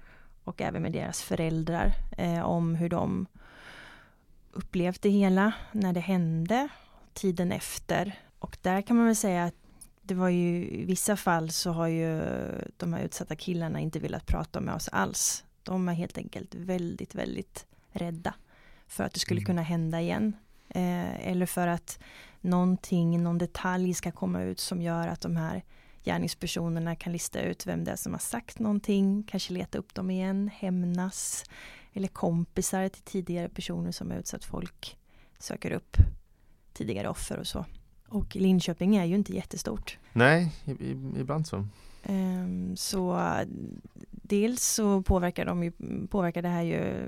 och 0.44 0.60
även 0.60 0.82
med 0.82 0.92
deras 0.92 1.22
föräldrar 1.22 1.92
eh, 2.18 2.42
om 2.42 2.74
hur 2.74 2.88
de 2.88 3.26
upplevt 4.52 5.02
det 5.02 5.10
hela 5.10 5.52
när 5.72 5.92
det 5.92 6.00
hände, 6.00 6.68
tiden 7.12 7.52
efter. 7.52 8.18
Och 8.38 8.56
där 8.62 8.82
kan 8.82 8.96
man 8.96 9.06
väl 9.06 9.16
säga 9.16 9.44
att 9.44 9.54
det 10.02 10.14
var 10.14 10.28
ju 10.28 10.68
i 10.68 10.84
vissa 10.84 11.16
fall 11.16 11.50
så 11.50 11.70
har 11.70 11.86
ju 11.86 12.22
de 12.76 12.92
här 12.92 13.02
utsatta 13.04 13.36
killarna 13.36 13.80
inte 13.80 13.98
velat 13.98 14.26
prata 14.26 14.60
med 14.60 14.74
oss 14.74 14.88
alls. 14.88 15.44
De 15.62 15.88
är 15.88 15.92
helt 15.92 16.18
enkelt 16.18 16.54
väldigt, 16.54 17.14
väldigt 17.14 17.66
rädda 17.92 18.34
för 18.86 19.04
att 19.04 19.12
det 19.12 19.20
skulle 19.20 19.38
Mm. 19.40 19.46
kunna 19.46 19.62
hända 19.62 20.00
igen. 20.00 20.36
Eh, 20.68 21.28
eller 21.28 21.46
för 21.46 21.66
att 21.66 21.98
någonting, 22.40 23.22
någon 23.22 23.38
detalj 23.38 23.94
ska 23.94 24.10
komma 24.10 24.42
ut 24.42 24.60
som 24.60 24.82
gör 24.82 25.08
att 25.08 25.20
de 25.20 25.36
här 25.36 25.62
gärningspersonerna 26.04 26.96
kan 26.96 27.12
lista 27.12 27.40
ut 27.40 27.66
vem 27.66 27.84
det 27.84 27.90
är 27.90 27.96
som 27.96 28.12
har 28.12 28.18
sagt 28.20 28.58
någonting, 28.58 29.22
kanske 29.22 29.52
leta 29.52 29.78
upp 29.78 29.94
dem 29.94 30.10
igen, 30.10 30.50
hämnas. 30.54 31.44
Eller 31.92 32.08
kompisar 32.08 32.88
till 32.88 33.02
tidigare 33.02 33.48
personer 33.48 33.92
som 33.92 34.10
har 34.10 34.18
utsatt 34.18 34.44
folk 34.44 34.96
söker 35.38 35.70
upp 35.70 35.96
tidigare 36.72 37.08
offer 37.08 37.38
och 37.38 37.46
så. 37.46 37.64
Och 38.08 38.36
Linköping 38.36 38.96
är 38.96 39.04
ju 39.04 39.14
inte 39.14 39.34
jättestort. 39.34 39.98
Nej, 40.12 40.52
ibland 41.16 41.46
så. 41.46 41.66
Ehm, 42.02 42.76
Så 42.76 43.18
eh, 43.18 43.46
dels 44.10 44.62
så 44.64 45.02
påverkar, 45.02 45.44
de 45.46 45.62
ju, 45.64 45.72
påverkar 46.10 46.42
det 46.42 46.48
här 46.48 46.62
ju 46.62 47.06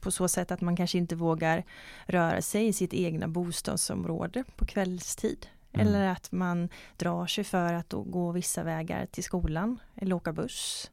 på 0.00 0.10
så 0.10 0.28
sätt 0.28 0.50
att 0.50 0.60
man 0.60 0.76
kanske 0.76 0.98
inte 0.98 1.16
vågar 1.16 1.64
röra 2.06 2.42
sig 2.42 2.66
i 2.66 2.72
sitt 2.72 2.94
egna 2.94 3.28
bostadsområde 3.28 4.44
på 4.56 4.66
kvällstid. 4.66 5.46
Mm. 5.72 5.86
Eller 5.86 6.06
att 6.08 6.32
man 6.32 6.68
drar 6.96 7.26
sig 7.26 7.44
för 7.44 7.72
att 7.72 7.92
gå 7.92 8.32
vissa 8.32 8.62
vägar 8.62 9.06
till 9.06 9.24
skolan 9.24 9.78
eller 9.94 10.14
åka 10.14 10.32
buss. 10.32 10.90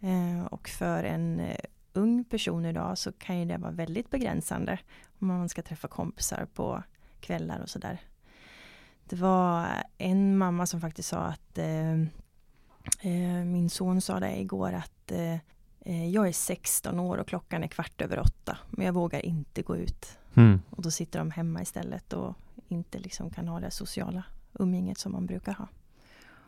Eh, 0.00 0.46
Och 0.46 0.68
för 0.68 1.04
en 1.04 1.40
eh, 1.40 1.60
ung 1.92 2.24
person 2.24 2.64
idag 2.64 2.98
så 2.98 3.12
kan 3.12 3.38
ju 3.38 3.44
det 3.44 3.58
vara 3.58 3.72
väldigt 3.72 4.10
begränsande 4.10 4.78
om 5.18 5.26
man 5.26 5.48
ska 5.48 5.62
träffa 5.62 5.88
kompisar 5.88 6.46
på 6.54 6.82
kvällar 7.20 7.60
och 7.60 7.70
sådär. 7.70 7.98
Det 9.04 9.16
var 9.16 9.66
en 9.98 10.38
mamma 10.38 10.66
som 10.66 10.80
faktiskt 10.80 11.08
sa 11.08 11.18
att 11.18 11.58
eh, 11.58 12.00
eh, 13.00 13.44
min 13.44 13.70
son 13.70 14.00
sa 14.00 14.20
det 14.20 14.40
igår 14.40 14.72
att 14.72 15.10
eh 15.10 15.36
jag 15.84 16.28
är 16.28 16.32
16 16.32 17.00
år 17.00 17.18
och 17.18 17.28
klockan 17.28 17.64
är 17.64 17.68
kvart 17.68 18.02
över 18.02 18.18
åtta 18.18 18.58
men 18.70 18.86
jag 18.86 18.92
vågar 18.92 19.26
inte 19.26 19.62
gå 19.62 19.76
ut. 19.76 20.18
Mm. 20.34 20.60
Och 20.70 20.82
då 20.82 20.90
sitter 20.90 21.18
de 21.18 21.30
hemma 21.30 21.62
istället 21.62 22.12
och 22.12 22.34
inte 22.68 22.98
liksom 22.98 23.30
kan 23.30 23.48
ha 23.48 23.60
det 23.60 23.70
sociala 23.70 24.24
umgänget 24.52 24.98
som 24.98 25.12
man 25.12 25.26
brukar 25.26 25.52
ha. 25.52 25.68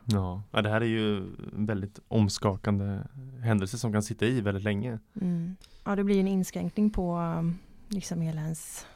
Ja, 0.05 0.43
det 0.51 0.69
här 0.69 0.81
är 0.81 0.87
ju 0.87 1.17
en 1.17 1.67
väldigt 1.67 1.99
omskakande 2.09 2.99
händelse 3.43 3.79
som 3.79 3.93
kan 3.93 4.03
sitta 4.03 4.27
i 4.27 4.41
väldigt 4.41 4.65
länge. 4.65 4.99
Mm. 5.21 5.57
Ja, 5.85 5.97
det 5.97 6.05
blir 6.05 6.21
en 6.21 6.29
inskränkning 6.29 6.91
på 6.91 7.17
um, 7.17 7.59
liksom 7.89 8.21
hela 8.21 8.41
ens 8.41 8.87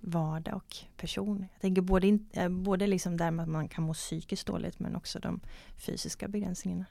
vardag 0.00 0.54
och 0.54 0.76
person. 0.96 1.46
Jag 1.52 1.60
tänker 1.60 1.82
både, 1.82 2.18
eh, 2.32 2.48
både 2.48 2.86
liksom 2.86 3.16
där 3.16 3.30
man 3.30 3.68
kan 3.68 3.84
må 3.84 3.94
psykiskt 3.94 4.46
dåligt 4.46 4.80
men 4.80 4.96
också 4.96 5.18
de 5.18 5.40
fysiska 5.76 6.28
begränsningarna 6.28 6.84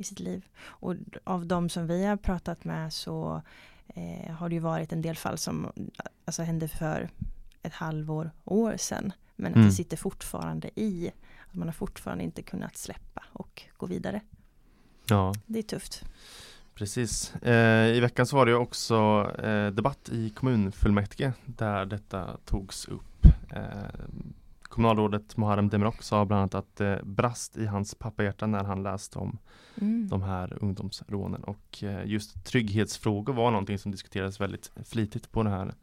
i 0.00 0.04
sitt 0.04 0.20
liv. 0.20 0.46
Och 0.62 0.94
av 1.24 1.46
de 1.46 1.68
som 1.68 1.86
vi 1.86 2.04
har 2.04 2.16
pratat 2.16 2.64
med 2.64 2.92
så 2.92 3.42
eh, 3.88 4.32
har 4.32 4.48
det 4.48 4.54
ju 4.54 4.60
varit 4.60 4.92
en 4.92 5.02
del 5.02 5.16
fall 5.16 5.38
som 5.38 5.72
alltså, 6.24 6.42
hände 6.42 6.68
för 6.68 7.10
ett 7.62 7.72
halvår, 7.72 8.30
år 8.44 8.76
sedan. 8.76 9.12
Men 9.36 9.52
att 9.52 9.56
mm. 9.56 9.68
det 9.68 9.74
sitter 9.74 9.96
fortfarande 9.96 10.70
i. 10.80 11.12
Att 11.48 11.54
man 11.54 11.68
har 11.68 11.72
fortfarande 11.72 12.24
inte 12.24 12.42
kunnat 12.42 12.76
släppa 12.76 13.24
och 13.32 13.62
gå 13.76 13.86
vidare. 13.86 14.20
Ja. 15.06 15.34
Det 15.46 15.58
är 15.58 15.62
tufft. 15.62 16.04
Precis. 16.74 17.34
Eh, 17.34 17.96
I 17.96 18.00
veckan 18.00 18.26
så 18.26 18.36
var 18.36 18.46
det 18.46 18.54
också 18.54 19.30
eh, 19.42 19.66
debatt 19.66 20.08
i 20.12 20.30
kommunfullmäktige 20.30 21.32
där 21.46 21.86
detta 21.86 22.36
togs 22.44 22.88
upp. 22.88 23.26
Eh, 23.50 23.62
kommunalrådet 24.80 25.36
Muharrem 25.36 25.68
Demirok 25.68 26.02
sa 26.02 26.24
bland 26.24 26.40
annat 26.40 26.54
att 26.54 26.76
det 26.76 27.00
brast 27.04 27.56
i 27.56 27.66
hans 27.66 27.94
pappahjärta 27.94 28.46
när 28.46 28.64
han 28.64 28.82
läste 28.82 29.18
om 29.18 29.38
mm. 29.80 30.08
de 30.08 30.22
här 30.22 30.58
ungdomsrånen 30.60 31.44
och 31.44 31.82
eh, 31.82 32.06
just 32.06 32.44
trygghetsfrågor 32.44 33.32
var 33.32 33.50
någonting 33.50 33.78
som 33.78 33.92
diskuterades 33.92 34.40
väldigt 34.40 34.72
flitigt 34.84 35.32
på 35.32 35.42
den 35.42 35.52
här 35.52 35.74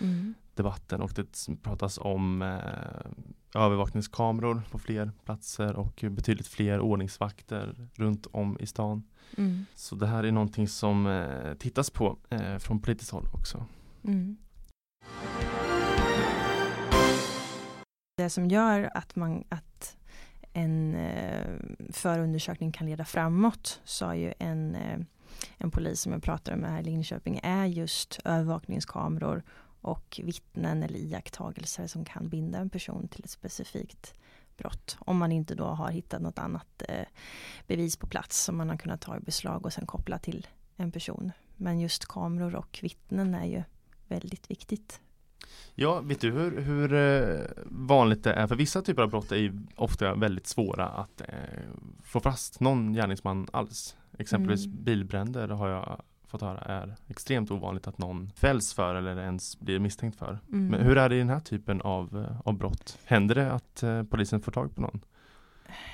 mm. 0.00 0.34
debatten 0.54 1.02
och 1.02 1.10
det 1.14 1.48
pratas 1.62 1.98
om 1.98 2.42
eh, 2.42 3.62
övervakningskameror 3.62 4.62
på 4.70 4.78
fler 4.78 5.12
platser 5.24 5.76
och 5.76 6.04
betydligt 6.10 6.48
fler 6.48 6.80
ordningsvakter 6.80 7.88
runt 7.94 8.26
om 8.32 8.56
i 8.60 8.66
stan. 8.66 9.02
Mm. 9.36 9.66
Så 9.74 9.94
det 9.94 10.06
här 10.06 10.24
är 10.24 10.32
någonting 10.32 10.68
som 10.68 11.06
eh, 11.06 11.54
tittas 11.54 11.90
på 11.90 12.18
eh, 12.30 12.58
från 12.58 12.80
politiskt 12.80 13.10
håll 13.10 13.26
också. 13.32 13.66
Det 18.24 18.30
som 18.30 18.48
gör 18.48 18.90
att, 18.94 19.16
man, 19.16 19.44
att 19.48 19.96
en 20.52 20.94
eh, 20.94 21.46
förundersökning 21.92 22.72
kan 22.72 22.86
leda 22.86 23.04
framåt 23.04 23.80
sa 23.84 24.14
ju 24.14 24.34
en, 24.38 24.74
eh, 24.74 24.98
en 25.58 25.70
polis 25.70 26.00
som 26.00 26.12
jag 26.12 26.22
pratade 26.22 26.56
med 26.56 26.70
här 26.70 26.80
i 26.80 26.82
Linköping 26.82 27.40
är 27.42 27.66
just 27.66 28.20
övervakningskameror 28.24 29.42
och 29.80 30.20
vittnen 30.24 30.82
eller 30.82 30.98
iakttagelser 30.98 31.86
som 31.86 32.04
kan 32.04 32.28
binda 32.28 32.58
en 32.58 32.70
person 32.70 33.08
till 33.08 33.24
ett 33.24 33.30
specifikt 33.30 34.14
brott. 34.56 34.96
Om 35.00 35.18
man 35.18 35.32
inte 35.32 35.54
då 35.54 35.66
har 35.66 35.90
hittat 35.90 36.22
något 36.22 36.38
annat 36.38 36.82
eh, 36.88 37.06
bevis 37.66 37.96
på 37.96 38.06
plats 38.06 38.44
som 38.44 38.56
man 38.56 38.68
har 38.68 38.76
kunnat 38.76 39.00
ta 39.00 39.16
i 39.16 39.20
beslag 39.20 39.66
och 39.66 39.72
sen 39.72 39.86
koppla 39.86 40.18
till 40.18 40.46
en 40.76 40.92
person. 40.92 41.32
Men 41.56 41.80
just 41.80 42.06
kameror 42.06 42.54
och 42.54 42.78
vittnen 42.82 43.34
är 43.34 43.46
ju 43.46 43.62
väldigt 44.08 44.50
viktigt. 44.50 45.00
Ja, 45.74 46.00
vet 46.00 46.20
du 46.20 46.30
hur, 46.30 46.60
hur 46.60 46.94
eh, 46.94 47.40
vanligt 47.66 48.24
det 48.24 48.32
är? 48.32 48.46
För 48.46 48.56
vissa 48.56 48.82
typer 48.82 49.02
av 49.02 49.10
brott 49.10 49.32
är 49.32 49.36
ju 49.36 49.52
ofta 49.76 50.14
väldigt 50.14 50.46
svåra 50.46 50.88
att 50.88 51.20
eh, 51.20 51.26
få 52.04 52.20
fast 52.20 52.60
någon 52.60 52.92
gärningsman 52.92 53.48
alls. 53.52 53.96
Exempelvis 54.18 54.66
mm. 54.66 54.84
bilbränder 54.84 55.48
har 55.48 55.68
jag 55.68 56.02
fått 56.26 56.40
höra 56.40 56.58
är 56.58 56.94
extremt 57.08 57.50
ovanligt 57.50 57.86
att 57.86 57.98
någon 57.98 58.30
fälls 58.36 58.74
för 58.74 58.94
eller 58.94 59.18
ens 59.18 59.60
blir 59.60 59.78
misstänkt 59.78 60.18
för. 60.18 60.38
Mm. 60.52 60.66
Men 60.66 60.80
hur 60.80 60.98
är 60.98 61.08
det 61.08 61.14
i 61.14 61.18
den 61.18 61.28
här 61.28 61.40
typen 61.40 61.80
av, 61.80 62.24
eh, 62.24 62.40
av 62.48 62.58
brott? 62.58 62.98
Händer 63.04 63.34
det 63.34 63.52
att 63.52 63.82
eh, 63.82 64.02
polisen 64.02 64.40
får 64.40 64.52
tag 64.52 64.74
på 64.74 64.80
någon? 64.80 65.00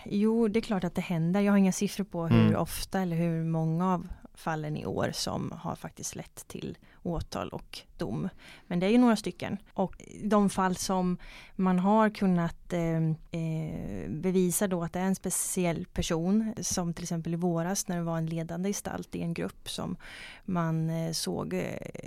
Jo, 0.04 0.48
det 0.48 0.58
är 0.58 0.62
klart 0.62 0.84
att 0.84 0.94
det 0.94 1.00
händer. 1.00 1.40
Jag 1.40 1.52
har 1.52 1.58
inga 1.58 1.72
siffror 1.72 2.04
på 2.04 2.26
hur 2.26 2.46
mm. 2.46 2.60
ofta 2.60 3.00
eller 3.00 3.16
hur 3.16 3.44
många 3.44 3.94
av 3.94 4.08
fallen 4.34 4.76
i 4.76 4.86
år 4.86 5.10
som 5.12 5.52
har 5.56 5.74
faktiskt 5.74 6.16
lett 6.16 6.48
till 6.48 6.78
åtal 7.02 7.48
och 7.48 7.78
dom. 7.96 8.28
Men 8.66 8.80
det 8.80 8.86
är 8.86 8.90
ju 8.90 8.98
några 8.98 9.16
stycken. 9.16 9.58
Och 9.74 10.02
de 10.24 10.50
fall 10.50 10.76
som 10.76 11.16
man 11.56 11.78
har 11.78 12.10
kunnat 12.10 12.72
eh, 12.72 12.96
eh, 13.40 14.10
bevisa 14.10 14.68
då 14.68 14.82
att 14.82 14.92
det 14.92 14.98
är 14.98 15.04
en 15.04 15.14
speciell 15.14 15.86
person 15.86 16.54
som 16.60 16.94
till 16.94 17.04
exempel 17.04 17.32
i 17.32 17.36
våras 17.36 17.88
när 17.88 17.96
det 17.96 18.02
var 18.02 18.18
en 18.18 18.26
ledande 18.26 18.68
gestalt 18.68 19.14
i 19.14 19.22
en 19.22 19.34
grupp 19.34 19.70
som 19.70 19.96
man 20.44 20.90
eh, 20.90 21.12
såg 21.12 21.54
eh, 21.54 21.62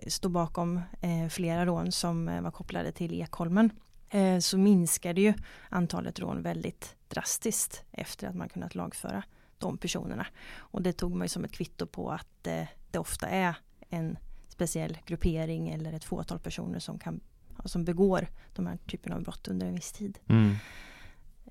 stå 0.07 0.29
bakom 0.29 0.81
eh, 1.01 1.29
flera 1.29 1.65
rån 1.65 1.91
som 1.91 2.29
eh, 2.29 2.41
var 2.41 2.51
kopplade 2.51 2.91
till 2.91 3.21
Ekholmen 3.21 3.69
eh, 4.09 4.39
så 4.39 4.57
minskade 4.57 5.21
ju 5.21 5.33
antalet 5.69 6.19
rån 6.19 6.41
väldigt 6.41 6.95
drastiskt 7.07 7.83
efter 7.91 8.27
att 8.27 8.35
man 8.35 8.49
kunnat 8.49 8.75
lagföra 8.75 9.23
de 9.57 9.77
personerna. 9.77 10.27
Och 10.57 10.81
det 10.81 10.93
tog 10.93 11.15
man 11.15 11.25
ju 11.25 11.29
som 11.29 11.43
ett 11.43 11.51
kvitto 11.51 11.85
på 11.85 12.11
att 12.11 12.47
eh, 12.47 12.67
det 12.91 12.99
ofta 12.99 13.27
är 13.27 13.55
en 13.89 14.17
speciell 14.53 14.97
gruppering 15.05 15.69
eller 15.69 15.93
ett 15.93 16.03
fåtal 16.03 16.39
personer 16.39 16.79
som, 16.79 16.99
kan, 16.99 17.19
som 17.65 17.85
begår 17.85 18.27
de 18.55 18.67
här 18.67 18.77
typen 18.77 19.13
av 19.13 19.23
brott 19.23 19.47
under 19.47 19.67
en 19.67 19.75
viss 19.75 19.91
tid. 19.91 20.19
Mm. 20.27 20.55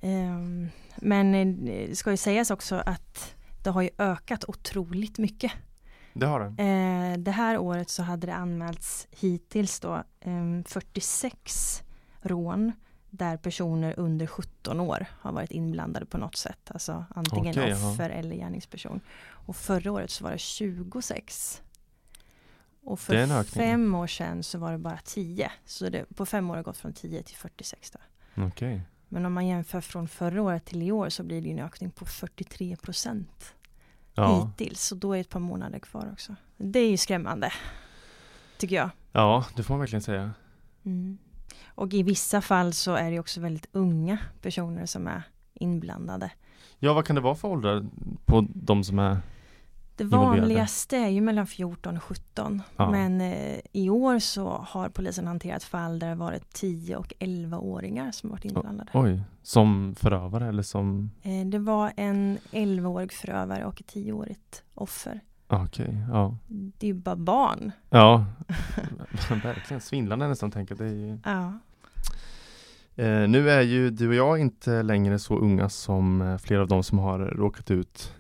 Um, 0.02 0.68
men 0.97 1.35
eh, 1.35 1.47
det 1.88 1.97
ska 1.97 2.11
ju 2.11 2.16
sägas 2.16 2.50
också 2.50 2.82
att 2.87 3.35
det 3.62 3.71
har 3.71 3.82
ju 3.82 3.90
ökat 3.99 4.44
otroligt 4.49 5.18
mycket. 5.18 5.52
Det 6.12 6.26
har 6.26 6.40
det. 6.40 6.62
Eh, 6.62 7.18
det 7.18 7.30
här 7.30 7.59
året 7.59 7.90
så 7.90 8.02
hade 8.02 8.26
det 8.26 8.35
anmälts 8.35 9.09
hittills 9.11 9.80
då 9.80 9.94
eh, 10.21 10.62
46 10.66 11.82
rån 12.23 12.73
där 13.11 13.37
personer 13.37 13.94
under 13.99 14.26
17 14.26 14.80
år 14.80 15.06
har 15.21 15.32
varit 15.32 15.50
inblandade 15.50 16.06
på 16.06 16.18
något 16.18 16.37
sätt. 16.37 16.71
Alltså 16.71 17.04
antingen 17.14 17.59
okay, 17.59 17.73
offer 17.73 18.11
ja. 18.11 18.16
eller 18.16 18.37
gärningsperson. 18.37 19.00
Och 19.23 19.56
förra 19.56 19.92
året 19.92 20.11
så 20.11 20.25
var 20.25 20.30
det 20.30 20.38
26. 20.38 21.62
Och 22.92 23.00
för 23.00 23.42
fem 23.42 23.94
år 23.94 24.06
sedan 24.06 24.42
så 24.42 24.58
var 24.58 24.72
det 24.72 24.78
bara 24.78 24.99
10. 25.04 25.50
Så 25.64 25.88
det, 25.88 26.16
på 26.16 26.26
fem 26.26 26.50
år 26.50 26.54
har 26.54 26.56
det 26.56 26.62
gått 26.62 26.76
från 26.76 26.92
10 26.92 27.22
till 27.22 27.37
46. 27.37 27.90
Då. 27.90 28.44
Okay. 28.44 28.80
Men 29.08 29.26
om 29.26 29.32
man 29.32 29.46
jämför 29.46 29.80
från 29.80 30.08
förra 30.08 30.42
året 30.42 30.64
till 30.64 30.82
i 30.82 30.92
år 30.92 31.08
så 31.08 31.22
blir 31.22 31.42
det 31.42 31.50
en 31.50 31.58
ökning 31.58 31.90
på 31.90 32.04
43 32.04 32.76
procent. 32.76 33.54
Ja. 34.14 34.44
Hittills, 34.44 34.82
så 34.82 34.94
då 34.94 35.12
är 35.12 35.16
det 35.16 35.20
ett 35.20 35.28
par 35.28 35.40
månader 35.40 35.78
kvar 35.78 36.08
också. 36.12 36.37
Det 36.56 36.78
är 36.78 36.90
ju 36.90 36.96
skrämmande. 36.96 37.52
Tycker 38.58 38.76
jag. 38.76 38.90
Ja, 39.12 39.44
det 39.56 39.62
får 39.62 39.75
man 39.75 39.80
verkligen 39.80 40.02
säga. 40.02 40.30
Mm. 40.84 41.18
Och 41.64 41.92
i 41.92 42.02
vissa 42.02 42.40
fall 42.40 42.72
så 42.72 42.94
är 42.94 43.11
det 43.11 43.18
också 43.18 43.40
väldigt 43.40 43.66
unga 43.72 44.18
personer 44.42 44.87
som 44.87 45.06
är 45.06 45.22
inblandade. 45.54 46.30
Ja, 46.78 46.92
vad 46.92 47.06
kan 47.06 47.16
det 47.16 47.22
vara 47.22 47.34
för 47.34 47.49
åldrar 47.49 47.87
på 48.25 48.46
de 48.54 48.84
som 48.84 48.99
är 48.99 49.18
det 50.02 50.16
vanligaste 50.16 50.97
är 50.97 51.09
ju 51.09 51.21
mellan 51.21 51.47
14 51.47 51.97
och 51.97 52.02
17. 52.02 52.62
Ja. 52.76 52.90
Men 52.90 53.21
eh, 53.21 53.59
i 53.73 53.90
år 53.90 54.18
så 54.18 54.49
har 54.68 54.88
polisen 54.88 55.26
hanterat 55.26 55.64
fall 55.64 55.99
där 55.99 56.09
det 56.09 56.14
varit 56.14 56.52
10 56.52 56.97
och 56.97 57.12
11-åringar 57.18 58.11
som 58.11 58.30
varit 58.30 58.44
inblandade. 58.44 58.90
Oj, 58.94 59.23
som 59.42 59.94
förövare 59.99 60.49
eller 60.49 60.62
som? 60.62 61.11
Eh, 61.23 61.47
det 61.47 61.59
var 61.59 61.92
en 61.97 62.38
11-årig 62.50 63.12
förövare 63.12 63.64
och 63.64 63.80
ett 63.80 63.94
10-årigt 63.94 64.62
offer. 64.75 65.21
Okej, 65.47 65.85
okay, 65.85 65.99
ja. 66.11 66.37
Det 66.49 66.87
är 66.87 66.88
ju 66.88 66.94
bara 66.94 67.16
barn. 67.16 67.73
Ja, 67.90 68.25
verkligen 69.42 69.80
svindlande 69.80 70.28
nästan. 70.28 70.50
Det 70.50 70.80
är 70.80 70.85
ju... 70.85 71.18
Ja. 71.25 71.52
Eh, 72.97 73.28
nu 73.28 73.50
är 73.50 73.61
ju 73.61 73.90
du 73.90 74.09
och 74.09 74.14
jag 74.14 74.38
inte 74.38 74.82
längre 74.82 75.18
så 75.18 75.38
unga 75.38 75.68
som 75.68 76.23
eh, 76.23 76.38
flera 76.38 76.62
av 76.62 76.68
de 76.68 76.82
som 76.82 76.99
har 76.99 77.18
råkat 77.18 77.71
ut 77.71 78.14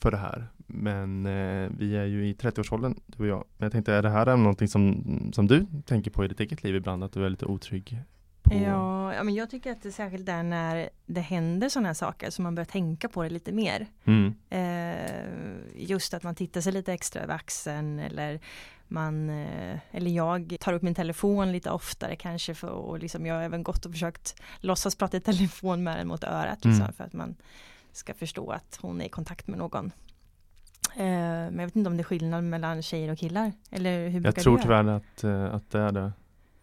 för 0.00 0.10
det 0.10 0.16
här. 0.16 0.48
Men 0.74 1.26
eh, 1.26 1.70
vi 1.78 1.96
är 1.96 2.04
ju 2.04 2.28
i 2.28 2.32
30-årsåldern, 2.32 3.00
du 3.06 3.22
och 3.22 3.26
jag. 3.26 3.44
Men 3.56 3.66
jag 3.66 3.72
tänkte, 3.72 3.92
är 3.92 4.02
det 4.02 4.10
här 4.10 4.36
någonting 4.36 4.68
som, 4.68 5.30
som 5.34 5.46
du 5.46 5.66
tänker 5.86 6.10
på 6.10 6.24
i 6.24 6.28
ditt 6.28 6.40
eget 6.40 6.64
liv 6.64 6.74
ibland? 6.74 7.04
Att 7.04 7.12
du 7.12 7.26
är 7.26 7.30
lite 7.30 7.46
otrygg? 7.46 7.98
På... 8.42 8.54
Ja, 8.54 9.14
ja, 9.14 9.22
men 9.22 9.34
jag 9.34 9.50
tycker 9.50 9.72
att 9.72 9.82
det 9.82 9.88
är 9.88 9.90
särskilt 9.90 10.26
där 10.26 10.42
när 10.42 10.90
det 11.06 11.20
händer 11.20 11.68
sådana 11.68 11.88
här 11.88 11.94
saker 11.94 12.30
så 12.30 12.42
man 12.42 12.54
börjar 12.54 12.64
tänka 12.64 13.08
på 13.08 13.22
det 13.22 13.30
lite 13.30 13.52
mer. 13.52 13.86
Mm. 14.04 14.34
Eh, 14.50 15.86
just 15.88 16.14
att 16.14 16.22
man 16.22 16.34
tittar 16.34 16.60
sig 16.60 16.72
lite 16.72 16.92
extra 16.92 17.22
över 17.22 17.34
axeln 17.34 17.98
eller 17.98 18.40
man, 18.88 19.30
eh, 19.30 19.78
eller 19.90 20.10
jag 20.10 20.56
tar 20.60 20.72
upp 20.72 20.82
min 20.82 20.94
telefon 20.94 21.52
lite 21.52 21.70
oftare 21.70 22.16
kanske 22.16 22.54
för 22.54 22.68
och 22.68 22.98
liksom 22.98 23.26
jag 23.26 23.34
har 23.34 23.42
även 23.42 23.62
gått 23.62 23.86
och 23.86 23.92
försökt 23.92 24.42
låtsas 24.60 24.96
prata 24.96 25.16
i 25.16 25.20
telefon 25.20 25.82
med 25.82 25.98
den 25.98 26.08
mot 26.08 26.24
örat 26.24 26.64
liksom, 26.64 26.82
mm. 26.82 26.92
för 26.92 27.04
att 27.04 27.12
man 27.12 27.36
ska 27.92 28.14
förstå 28.14 28.50
att 28.50 28.78
hon 28.82 29.00
är 29.00 29.04
i 29.04 29.08
kontakt 29.08 29.46
med 29.46 29.58
någon. 29.58 29.92
Eh, 30.96 31.04
men 31.04 31.58
jag 31.58 31.66
vet 31.66 31.76
inte 31.76 31.90
om 31.90 31.96
det 31.96 32.00
är 32.00 32.04
skillnad 32.04 32.44
mellan 32.44 32.82
tjejer 32.82 33.12
och 33.12 33.18
killar. 33.18 33.52
Eller 33.70 34.08
hur 34.08 34.24
Jag 34.24 34.34
tror 34.34 34.58
tyvärr 34.58 34.84
att, 34.84 35.24
eh, 35.24 35.54
att 35.54 35.70
det 35.70 35.78
är 35.80 35.92
det. 35.92 36.12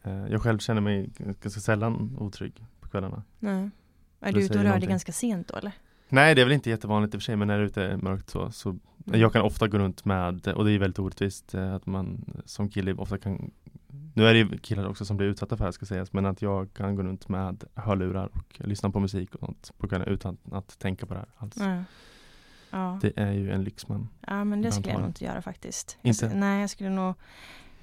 Eh, 0.04 0.28
Jag 0.28 0.42
själv 0.42 0.60
känner 0.60 0.82
mig 0.82 1.10
ganska 1.18 1.60
sällan 1.60 2.18
otrygg 2.20 2.66
på 2.80 2.90
kvällarna. 2.90 3.24
Nej. 3.40 3.70
Är 4.20 4.32
du 4.34 4.44
ute 4.46 4.58
och 4.58 4.64
rör 4.64 4.80
dig 4.80 4.90
ganska 4.90 5.12
sent 5.12 5.48
då 5.48 5.56
eller? 5.56 5.72
Nej 6.10 6.36
det 6.36 6.42
är 6.42 6.46
väl 6.46 6.54
inte 6.54 6.70
jättevanligt 6.70 7.16
i 7.16 7.18
och 7.18 7.22
för 7.22 7.26
sig 7.26 7.36
men 7.36 7.48
när 7.48 7.58
det 7.58 7.64
är 7.64 7.66
ute 7.66 7.98
mörkt 7.98 8.30
så, 8.30 8.52
så 8.52 8.76
Mm. 9.08 9.22
Jag 9.22 9.34
kan 9.34 9.42
ofta 9.42 9.68
gå 9.68 9.78
runt 9.78 10.06
med, 10.06 10.48
och 10.48 10.66
det 10.66 10.72
är 10.72 10.80
väldigt 10.80 11.00
orättvist 11.00 11.56
att 11.56 11.86
man 11.86 12.26
som 12.46 12.70
kille 12.70 12.94
ofta 12.94 13.18
kan 13.18 13.52
Nu 14.14 14.28
är 14.28 14.34
det 14.34 14.40
ju 14.40 14.58
killar 14.58 14.88
också 14.88 15.06
som 15.06 15.18
blir 15.18 15.28
utsatta 15.28 15.58
för 15.58 15.64
det 15.64 15.68
här 15.68 15.72
ska 15.72 15.86
sägas 15.86 16.14
men 16.14 16.26
att 16.26 16.42
jag 16.42 16.74
kan 16.74 16.96
gå 16.96 17.04
runt 17.04 17.30
med 17.30 17.64
hörlurar 17.76 18.30
och 18.34 18.68
lyssna 18.68 18.90
på 18.90 19.00
musik 19.00 19.36
och 19.36 19.40
sånt 19.40 19.72
på 19.78 19.88
kvällen 19.88 20.08
utan 20.08 20.38
att 20.52 20.80
tänka 20.80 21.06
på 21.06 21.14
det 21.14 21.20
här 21.20 21.30
alls. 21.38 21.58
Ja. 21.58 21.84
Ja. 22.72 23.00
Det 23.02 23.14
är 23.16 23.32
ju 23.32 23.52
en 23.52 23.64
lyx 23.64 23.88
man 23.88 24.10
ja 24.28 24.44
men 24.44 24.62
det 24.62 24.72
skulle 24.72 24.92
jag 24.92 25.00
nog 25.00 25.10
inte 25.10 25.26
göra 25.26 25.42
faktiskt. 25.42 25.98
Inte? 26.02 26.26
Jag, 26.26 26.36
nej 26.36 26.62
jag 26.62 26.70
skulle 26.70 26.90
nog 26.90 27.16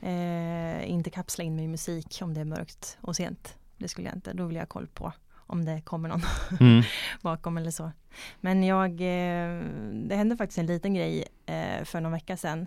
eh, 0.00 0.90
inte 0.90 1.10
kapsla 1.10 1.44
in 1.44 1.56
mig 1.56 1.64
i 1.64 1.68
musik 1.68 2.18
om 2.22 2.34
det 2.34 2.40
är 2.40 2.44
mörkt 2.44 2.98
och 3.00 3.16
sent. 3.16 3.58
Det 3.76 3.88
skulle 3.88 4.08
jag 4.08 4.16
inte. 4.16 4.32
Då 4.32 4.46
vill 4.46 4.56
jag 4.56 4.62
ha 4.62 4.66
koll 4.66 4.86
på 4.86 5.12
om 5.46 5.64
det 5.64 5.80
kommer 5.80 6.08
någon 6.08 6.22
mm. 6.60 6.82
bakom 7.22 7.58
eller 7.58 7.70
så. 7.70 7.92
Men 8.40 8.62
jag, 8.62 8.90
eh, 8.90 9.62
det 9.92 10.16
hände 10.16 10.36
faktiskt 10.36 10.58
en 10.58 10.66
liten 10.66 10.94
grej 10.94 11.24
eh, 11.46 11.84
för 11.84 12.00
någon 12.00 12.12
vecka 12.12 12.36
sedan. 12.36 12.66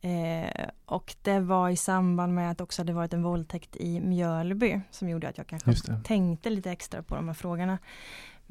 Eh, 0.00 0.68
och 0.84 1.14
det 1.22 1.40
var 1.40 1.68
i 1.68 1.76
samband 1.76 2.34
med 2.34 2.50
att 2.50 2.58
det 2.58 2.64
också 2.64 2.82
hade 2.82 2.92
varit 2.92 3.14
en 3.14 3.22
våldtäkt 3.22 3.76
i 3.76 4.00
Mjölby 4.00 4.80
som 4.90 5.08
gjorde 5.08 5.28
att 5.28 5.38
jag 5.38 5.46
kanske 5.46 5.70
det. 5.70 6.00
tänkte 6.04 6.50
lite 6.50 6.70
extra 6.70 7.02
på 7.02 7.14
de 7.14 7.28
här 7.28 7.34
frågorna. 7.34 7.78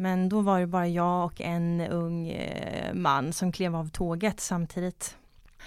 Men 0.01 0.29
då 0.29 0.41
var 0.41 0.59
det 0.59 0.67
bara 0.67 0.87
jag 0.87 1.25
och 1.25 1.41
en 1.41 1.81
ung 1.81 2.27
eh, 2.27 2.93
man 2.93 3.33
som 3.33 3.51
klev 3.51 3.75
av 3.75 3.89
tåget 3.89 4.39
samtidigt. 4.39 5.17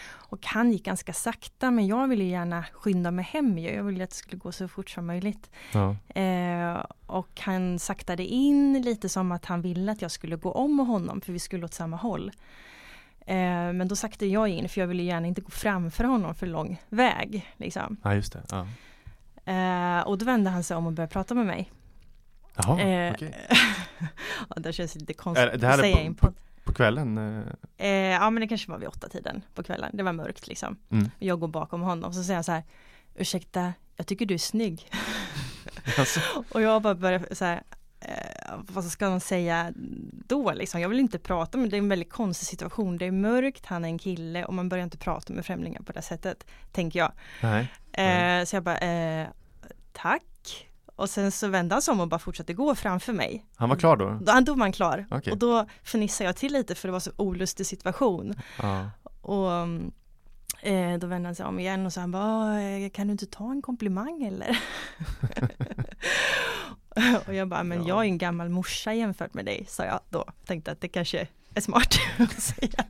Och 0.06 0.46
han 0.46 0.72
gick 0.72 0.84
ganska 0.84 1.12
sakta 1.12 1.70
men 1.70 1.86
jag 1.86 2.08
ville 2.08 2.24
gärna 2.24 2.64
skynda 2.72 3.10
mig 3.10 3.24
hem. 3.24 3.58
Jag 3.58 3.84
ville 3.84 4.04
att 4.04 4.10
det 4.10 4.16
skulle 4.16 4.38
gå 4.38 4.52
så 4.52 4.68
fort 4.68 4.90
som 4.90 5.06
möjligt. 5.06 5.50
Ja. 5.72 5.96
Eh, 6.20 6.84
och 7.06 7.40
han 7.40 7.78
saktade 7.78 8.26
in 8.26 8.82
lite 8.82 9.08
som 9.08 9.32
att 9.32 9.44
han 9.44 9.62
ville 9.62 9.92
att 9.92 10.02
jag 10.02 10.10
skulle 10.10 10.36
gå 10.36 10.52
om 10.52 10.78
honom 10.78 11.20
för 11.20 11.32
vi 11.32 11.38
skulle 11.38 11.64
åt 11.64 11.74
samma 11.74 11.96
håll. 11.96 12.32
Eh, 13.26 13.72
men 13.72 13.88
då 13.88 13.96
saktade 13.96 14.30
jag 14.30 14.48
in 14.48 14.68
för 14.68 14.80
jag 14.80 14.88
ville 14.88 15.02
gärna 15.02 15.26
inte 15.26 15.40
gå 15.40 15.50
framför 15.50 16.04
honom 16.04 16.34
för 16.34 16.46
lång 16.46 16.80
väg. 16.88 17.54
Liksom. 17.56 17.96
ja 18.02 18.14
just 18.14 18.32
det. 18.32 18.42
Ja. 18.50 18.66
Eh, 19.52 20.06
och 20.06 20.18
då 20.18 20.24
vände 20.24 20.50
han 20.50 20.64
sig 20.64 20.76
om 20.76 20.86
och 20.86 20.92
började 20.92 21.12
prata 21.12 21.34
med 21.34 21.46
mig. 21.46 21.70
Jaha, 22.56 22.80
Eh, 22.80 23.12
okej. 23.14 23.34
ja, 24.50 24.56
det 24.56 24.72
känns 24.72 24.94
lite 24.94 25.14
konstigt 25.14 25.48
Är- 25.48 25.56
det 25.58 25.66
här 25.66 25.74
att 25.74 25.78
är 25.78 25.82
säga 25.82 25.96
på- 25.96 26.02
i 26.02 26.06
en 26.06 26.14
podd. 26.14 26.34
På 26.64 26.72
kvällen? 26.72 27.18
eh, 27.18 27.44
Eh, 27.76 27.88
ja 27.90 28.30
men 28.30 28.40
det 28.40 28.48
kanske 28.48 28.70
var 28.70 28.78
vid 28.78 28.88
åtta 28.88 29.08
tiden 29.08 29.42
på 29.54 29.62
kvällen. 29.62 29.90
Det 29.96 30.02
var 30.02 30.12
mörkt 30.12 30.46
liksom. 30.46 30.76
Mm. 30.90 31.10
Jag 31.18 31.40
går 31.40 31.48
bakom 31.48 31.80
honom 31.80 32.12
så 32.12 32.22
säger 32.22 32.34
han 32.34 32.44
så 32.44 32.52
här 32.52 32.62
Ursäkta, 33.16 33.72
jag 33.96 34.06
tycker 34.06 34.26
du 34.26 34.34
är 34.34 34.38
snygg. 34.38 34.90
Alltså, 35.98 36.20
Och 36.50 36.62
jag 36.62 36.82
bara 36.82 36.94
börjar 36.94 37.26
så 37.34 37.44
här 37.44 37.62
eh, 38.00 38.54
Vad 38.58 38.84
ska 38.84 39.10
man 39.10 39.20
säga 39.20 39.72
då 40.26 40.52
liksom? 40.52 40.80
Jag 40.80 40.88
vill 40.88 41.00
inte 41.00 41.18
prata 41.18 41.58
men 41.58 41.70
det 41.70 41.76
är 41.76 41.78
en 41.78 41.88
väldigt 41.88 42.12
konstig 42.12 42.46
situation. 42.48 42.98
Det 42.98 43.06
är 43.06 43.10
mörkt, 43.12 43.66
han 43.66 43.84
är 43.84 43.88
en 43.88 43.98
kille 43.98 44.44
och 44.44 44.54
man 44.54 44.68
börjar 44.68 44.84
inte 44.84 44.98
prata 44.98 45.32
med 45.32 45.46
främlingar 45.46 45.82
på 45.82 45.92
det 45.92 46.02
sättet. 46.02 46.46
Tänker 46.72 46.98
jag. 46.98 47.12
nej. 47.42 47.60
Eh, 47.92 48.04
Nej. 48.04 48.46
så 48.46 48.56
jag 48.56 48.62
bara 48.62 48.78
eh, 48.78 49.26
Tack. 49.92 50.22
Och 50.96 51.10
sen 51.10 51.30
så 51.32 51.48
vände 51.48 51.74
han 51.74 51.82
sig 51.82 51.92
om 51.92 52.00
och 52.00 52.08
bara 52.08 52.18
fortsatte 52.18 52.52
gå 52.54 52.74
framför 52.74 53.12
mig. 53.12 53.44
Han 53.56 53.68
var 53.68 53.76
klar 53.76 53.96
då? 53.96 54.18
Då, 54.22 54.40
då 54.40 54.52
var 54.54 54.60
han 54.60 54.72
klar. 54.72 55.06
Okej. 55.10 55.32
Och 55.32 55.38
då 55.38 55.66
fnissade 55.82 56.28
jag 56.28 56.36
till 56.36 56.52
lite 56.52 56.74
för 56.74 56.88
det 56.88 56.92
var 56.92 57.00
så 57.00 57.10
olustig 57.16 57.66
situation. 57.66 58.34
Ja. 58.62 58.90
Och 59.20 59.50
eh, 60.68 60.98
då 60.98 61.06
vände 61.06 61.28
han 61.28 61.34
sig 61.34 61.46
om 61.46 61.58
igen 61.60 61.86
och 61.86 61.92
sa 61.92 62.00
han 62.00 62.10
bara, 62.10 62.62
"Eh, 62.62 62.90
kan 62.90 63.06
du 63.06 63.12
inte 63.12 63.26
ta 63.26 63.50
en 63.50 63.62
komplimang 63.62 64.22
eller? 64.22 64.58
och 67.26 67.34
jag 67.34 67.48
bara, 67.48 67.62
men 67.62 67.78
Ja. 67.82 67.88
jag 67.88 67.98
är 67.98 68.04
en 68.08 68.18
gammal 68.18 68.48
morsa 68.48 68.92
jämfört 68.94 69.34
med 69.34 69.44
dig, 69.44 69.66
sa 69.68 69.84
jag 69.84 70.00
då. 70.10 70.24
Tänkte 70.46 70.72
att 70.72 70.80
det 70.80 70.88
kanske 70.88 71.28
är 71.54 71.60
smart 71.60 71.94
att 72.18 72.42
säga. 72.42 72.84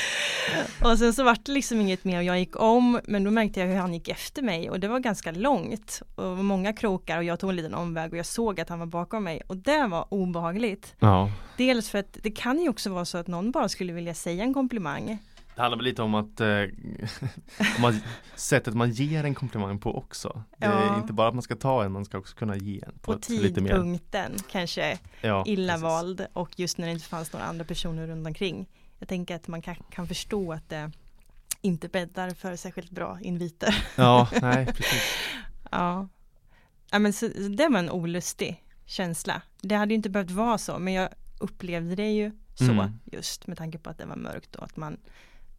och 0.84 0.98
sen 0.98 1.12
så 1.12 1.24
vart 1.24 1.44
det 1.44 1.52
liksom 1.52 1.80
inget 1.80 2.04
mer 2.04 2.16
och 2.18 2.24
jag 2.24 2.38
gick 2.38 2.60
om 2.60 3.00
men 3.04 3.24
då 3.24 3.30
märkte 3.30 3.60
jag 3.60 3.66
hur 3.66 3.76
han 3.76 3.94
gick 3.94 4.08
efter 4.08 4.42
mig 4.42 4.70
och 4.70 4.80
det 4.80 4.88
var 4.88 4.98
ganska 4.98 5.32
långt 5.32 6.02
och 6.14 6.24
många 6.44 6.72
krokar 6.72 7.18
och 7.18 7.24
jag 7.24 7.40
tog 7.40 7.50
en 7.50 7.56
liten 7.56 7.74
omväg 7.74 8.12
och 8.12 8.18
jag 8.18 8.26
såg 8.26 8.60
att 8.60 8.68
han 8.68 8.78
var 8.78 8.86
bakom 8.86 9.24
mig 9.24 9.42
och 9.46 9.56
det 9.56 9.86
var 9.86 10.06
obehagligt. 10.14 10.94
ja. 10.98 11.30
Dels 11.56 11.90
för 11.90 11.98
att 11.98 12.16
det 12.22 12.30
kan 12.30 12.60
ju 12.60 12.68
också 12.68 12.90
vara 12.90 13.04
så 13.04 13.18
att 13.18 13.26
någon 13.26 13.50
bara 13.50 13.68
skulle 13.68 13.92
vilja 13.92 14.14
säga 14.14 14.44
en 14.44 14.54
komplimang 14.54 15.18
Det 15.54 15.60
handlar 15.60 15.76
väl 15.78 15.84
lite 15.84 16.02
om 16.02 16.14
att 16.14 16.40
eh, 16.40 16.46
om 17.76 17.82
man, 17.82 18.00
sättet 18.36 18.74
man 18.74 18.90
ger 18.90 19.24
en 19.24 19.34
komplimang 19.34 19.78
på 19.78 19.96
också. 19.96 20.42
Det 20.58 20.66
är 20.66 20.86
Ja. 20.86 20.96
inte 20.96 21.12
bara 21.12 21.28
att 21.28 21.34
man 21.34 21.42
ska 21.42 21.56
ta 21.56 21.84
en, 21.84 21.92
man 21.92 22.04
ska 22.04 22.18
också 22.18 22.36
kunna 22.36 22.56
ge 22.56 22.80
en 22.86 22.92
på 23.02 23.12
Och 23.12 23.18
ett 23.18 23.28
lite 23.28 23.60
mer 23.60 23.70
tidpunkten 23.70 24.32
kanske 24.50 24.98
ja, 25.20 25.44
illa 25.46 25.72
precis. 25.72 25.82
vald 25.82 26.26
och 26.32 26.50
just 26.60 26.78
när 26.78 26.86
det 26.86 26.92
inte 26.92 27.04
fanns 27.04 27.32
några 27.32 27.46
andra 27.46 27.64
personer 27.64 28.06
runt 28.06 28.26
omkring. 28.26 28.66
Jag 29.02 29.08
tänker 29.08 29.36
att 29.36 29.48
man 29.48 29.62
kan, 29.62 29.74
kan 29.90 30.08
förstå 30.08 30.52
att 30.52 30.68
det 30.68 30.90
inte 31.60 31.88
bäddar 31.88 32.30
för 32.30 32.56
särskilt 32.56 32.90
bra 32.90 33.18
inviter. 33.20 33.86
Ja, 33.96 34.28
nej 34.42 34.66
precis. 34.66 35.02
Ja. 35.70 36.08
ja 36.90 36.98
men 36.98 37.12
så, 37.12 37.28
det 37.28 37.68
var 37.68 37.78
en 37.78 37.90
olustig 37.90 38.64
känsla. 38.84 39.42
Det 39.60 39.74
hade 39.74 39.92
ju 39.92 39.96
inte 39.96 40.10
behövt 40.10 40.30
vara 40.30 40.58
så 40.58 40.78
men 40.78 40.92
jag 40.92 41.08
upplevde 41.40 41.94
det 41.94 42.10
ju 42.10 42.30
så 42.54 42.64
Mm. 42.72 42.92
just 43.04 43.46
med 43.46 43.58
tanke 43.58 43.78
på 43.78 43.90
att 43.90 43.98
det 43.98 44.06
var 44.06 44.16
mörkt 44.16 44.56
och 44.56 44.64
att 44.64 44.76
man 44.76 44.96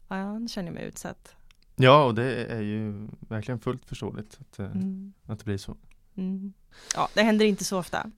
Ja, 0.08 0.39
nu 0.39 0.47
känner 0.47 0.67
jag 0.67 0.73
mig 0.75 0.84
utsatt. 0.86 1.36
Ja, 1.75 2.03
och 2.03 2.15
det 2.15 2.45
är 2.45 2.62
ju 2.62 3.08
verkligen 3.19 3.60
fullt 3.60 3.86
förståeligt 3.86 4.38
att, 4.41 4.60
eh, 4.60 4.65
Mm. 4.65 5.13
att 5.25 5.39
det 5.39 5.45
blir 5.45 5.58
så. 5.58 5.77
Mm. 6.17 6.53
Ja, 6.95 7.10
det 7.13 7.23
händer 7.23 7.45
inte 7.45 7.63
så 7.63 7.79
ofta. 7.79 8.12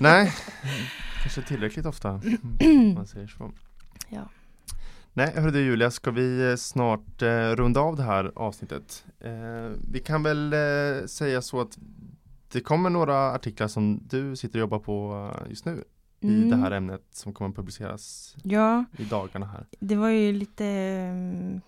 Nej, 0.00 0.32
kanske 1.22 1.42
tillräckligt 1.42 1.86
ofta 1.86 2.10
om 2.10 2.94
man 2.94 3.06
säger 3.06 3.26
så. 3.26 3.52
Ja. 4.12 4.28
Nej, 5.14 5.32
hörru 5.36 5.50
du 5.50 5.60
Julia, 5.60 5.90
ska 5.90 6.10
vi 6.10 6.50
eh, 6.50 6.56
snart 6.56 7.22
eh, 7.22 7.28
runda 7.50 7.80
av 7.80 7.96
det 7.96 8.02
här 8.02 8.32
avsnittet? 8.36 9.04
Eh, 9.20 9.30
vi 9.92 10.00
kan 10.00 10.22
väl 10.22 10.52
eh, 10.52 11.06
säga 11.06 11.42
så 11.42 11.60
att 11.60 11.78
det 12.52 12.60
kommer 12.60 12.90
några 12.90 13.32
artiklar 13.32 13.68
som 13.68 14.00
du 14.10 14.36
sitter 14.36 14.58
och 14.58 14.60
jobbar 14.60 14.78
på 14.78 15.30
eh, 15.44 15.50
just 15.50 15.64
nu 15.64 15.84
i 16.20 16.26
Mm. 16.28 16.50
det 16.50 16.56
här 16.56 16.70
ämnet 16.70 17.02
som 17.10 17.32
kommer 17.32 17.50
publiceras 17.54 18.36
Ja, 18.42 18.84
i 18.98 19.04
dagarna 19.04 19.46
här. 19.46 19.66
Det 19.80 19.96
var 19.96 20.08
ju 20.08 20.32
lite 20.32 20.66
mm, 20.66 21.60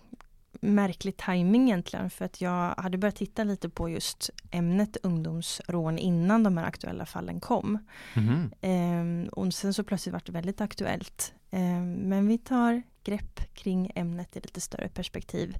märklig 0.61 1.17
timing 1.17 1.63
egentligen 1.67 2.09
för 2.09 2.25
att 2.25 2.41
jag 2.41 2.75
hade 2.77 2.97
börjat 2.97 3.15
titta 3.15 3.43
lite 3.43 3.69
på 3.69 3.89
just 3.89 4.29
ämnet 4.51 4.97
ungdomsrån 5.03 5.97
innan 5.97 6.43
de 6.43 6.57
här 6.57 6.65
aktuella 6.65 7.05
fallen 7.05 7.39
kom. 7.39 7.77
Mhm. 8.15 8.51
Ehm, 8.61 9.27
och 9.31 9.53
sen 9.53 9.73
så 9.73 9.83
plötsligt 9.83 10.13
var 10.13 10.21
det 10.25 10.31
väldigt 10.31 10.61
aktuellt. 10.61 11.33
Ehm, 11.51 11.93
men 11.93 12.27
vi 12.27 12.37
tar 12.37 12.81
grepp 13.03 13.53
kring 13.53 13.91
ämnet 13.95 14.35
i 14.37 14.39
lite 14.39 14.61
större 14.61 14.89
perspektiv 14.89 15.57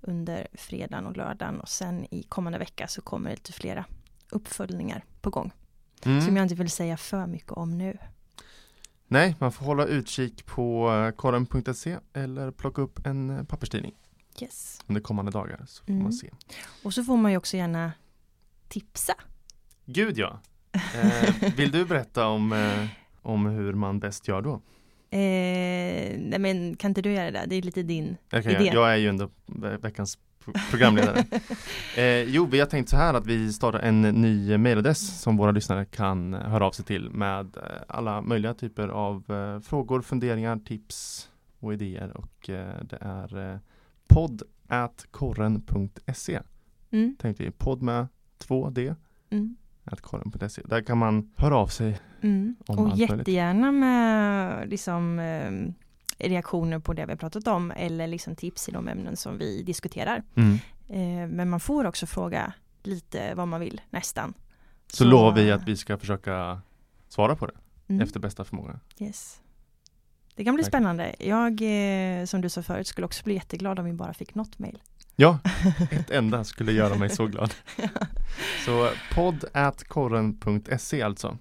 under 0.00 0.46
fredagen 0.52 1.06
och 1.06 1.16
lördagen 1.16 1.60
och 1.60 1.68
sen 1.68 2.06
i 2.14 2.22
kommande 2.22 2.58
vecka 2.58 2.88
så 2.88 3.02
kommer 3.02 3.30
det 3.30 3.36
lite 3.36 3.52
flera 3.52 3.84
uppföljningar 4.30 5.04
på 5.20 5.30
gång. 5.30 5.50
Mm. 6.04 6.20
Som 6.20 6.36
jag 6.36 6.44
inte 6.44 6.54
vill 6.54 6.70
säga 6.70 6.96
för 6.96 7.26
mycket 7.26 7.50
om 7.52 7.78
nu. 7.78 7.98
Nej, 9.10 9.36
man 9.38 9.52
får 9.52 9.64
hålla 9.64 9.84
utkik 9.86 10.46
på 10.46 10.90
eh, 10.92 11.10
korren.se 11.10 11.98
eller 12.12 12.50
plocka 12.50 12.82
upp 12.82 13.06
en 13.06 13.30
eh, 13.30 13.44
papperstidning 13.44 13.94
Yes. 14.40 14.80
under 14.86 15.00
kommande 15.00 15.30
dagar 15.32 15.64
så 15.68 15.84
får 15.84 15.90
Mm. 15.92 16.02
man 16.02 16.12
se. 16.12 16.30
Och 16.82 16.94
så 16.94 17.04
får 17.04 17.16
man 17.16 17.30
ju 17.30 17.36
också 17.36 17.56
gärna 17.56 17.92
tipsa 18.68 19.14
Gud 19.84 20.18
ja! 20.18 20.40
Eh, 20.72 21.54
vill 21.56 21.70
du 21.70 21.84
berätta 21.84 22.26
om, 22.28 22.52
eh, 22.52 22.86
om 23.22 23.46
hur 23.46 23.72
man 23.74 24.00
bäst 24.00 24.28
gör 24.28 24.42
då? 24.42 24.60
Eh, 25.10 26.18
nej 26.18 26.38
men 26.38 26.76
kan 26.76 26.90
inte 26.90 27.02
du 27.02 27.12
göra 27.12 27.30
det? 27.30 27.44
Det 27.46 27.54
är 27.56 27.62
lite 27.62 27.82
din 27.82 28.16
Jag, 28.30 28.46
Idé. 28.46 28.70
jag 28.74 28.92
är 28.92 28.96
ju 28.96 29.08
ändå 29.08 29.30
ve- 29.46 29.76
veckans 29.76 30.18
pro- 30.44 30.52
programledare. 30.70 31.24
eh, 31.96 32.22
jo, 32.22 32.46
vi 32.46 32.60
har 32.60 32.66
tänkt 32.66 32.88
så 32.88 32.96
här 32.96 33.14
att 33.14 33.26
vi 33.26 33.52
startar 33.52 33.78
en 33.78 34.02
ny 34.02 34.56
mailadress 34.58 35.20
som 35.20 35.36
våra 35.36 35.50
lyssnare 35.50 35.84
kan 35.84 36.34
eh, 36.34 36.40
höra 36.40 36.66
av 36.66 36.70
sig 36.72 36.84
till 36.84 37.10
med 37.10 37.56
eh, 37.56 37.62
alla 37.88 38.20
möjliga 38.22 38.54
typer 38.54 38.88
av 38.88 39.24
eh, 39.30 39.60
frågor, 39.60 40.02
funderingar, 40.02 40.56
tips 40.58 41.28
och 41.60 41.72
idéer 41.74 42.16
och 42.16 42.50
eh, 42.50 42.82
det 42.84 42.98
är 43.00 43.52
eh, 43.52 43.58
podd 44.08 44.42
at 44.68 45.06
korren.se 45.10 46.40
mm, 46.90 47.16
tänkte 47.20 47.44
vi, 47.44 47.50
podd 47.50 47.82
med 47.82 48.06
2D 48.48 48.94
mm, 49.30 49.56
at 49.92 50.00
korren.se. 50.00 50.62
Där 50.64 50.82
kan 50.82 50.98
man 50.98 51.30
höra 51.36 51.56
av 51.56 51.66
sig 51.66 52.00
mm. 52.20 52.56
Om 52.66 52.78
Och 52.78 52.84
allt 52.84 52.98
möjligt. 52.98 53.18
jättegärna 53.18 53.72
med 53.72 54.68
liksom, 54.68 55.18
eh, 55.18 55.50
reaktioner 56.28 56.78
på 56.78 56.92
det 56.92 57.06
vi 57.06 57.12
har 57.12 57.16
pratat 57.16 57.46
om 57.46 57.70
eller 57.70 58.06
liksom 58.06 58.36
tips 58.36 58.68
i 58.68 58.72
de 58.72 58.88
ämnen 58.88 59.16
som 59.16 59.38
vi 59.38 59.62
diskuterar. 59.62 60.22
Eh, 60.88 61.28
men 61.28 61.50
man 61.50 61.60
får 61.60 61.84
också 61.84 62.06
fråga 62.06 62.52
lite 62.82 63.34
vad 63.34 63.48
man 63.48 63.60
vill 63.60 63.80
nästan. 63.90 64.34
Så, 64.92 65.04
lovar 65.04 65.32
vi 65.32 65.52
att 65.52 65.68
vi 65.68 65.76
ska 65.76 65.98
försöka 65.98 66.60
svara 67.08 67.36
på 67.36 67.46
det 67.46 67.52
mm, 67.88 68.02
efter 68.02 68.20
bästa 68.20 68.44
förmåga. 68.44 68.80
yes. 68.98 69.40
Det 70.34 70.44
kan 70.44 70.54
bli 70.54 70.64
Tack. 70.64 70.70
spännande. 70.70 71.14
Jag, 71.18 71.62
eh, 72.20 72.24
som 72.24 72.40
du 72.40 72.48
sa 72.48 72.62
förut, 72.62 72.86
skulle 72.86 73.04
också 73.04 73.24
bli 73.24 73.34
jätteglad 73.34 73.78
om 73.78 73.84
vi 73.84 73.92
bara 73.92 74.14
fick 74.14 74.34
något 74.34 74.58
mejl. 74.58 74.82
Ja, 75.16 75.38
ett 75.90 76.10
enda 76.10 76.44
skulle 76.44 76.72
göra 76.72 76.94
mig 76.94 77.10
så 77.10 77.26
glad. 77.26 77.54
Så 78.64 78.90
podd 79.14 79.44
at 79.52 79.84
korren.se 79.84 81.02
alltså. 81.02 81.38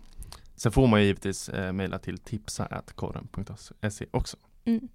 Sen 0.56 0.72
får 0.72 0.88
man 0.88 1.00
ju 1.00 1.06
givetvis 1.06 1.50
eh, 1.50 1.74
mejla 1.74 2.00
till 2.00 2.18
tipsa 2.18 2.66
at 2.66 2.94
korren.se 2.94 4.06
också. 4.12 4.38
Mm. 4.66 4.88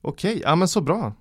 Okej, 0.00 0.40
ja 0.44 0.56
men 0.56 0.68
så 0.68 0.80
bra. 0.80 1.12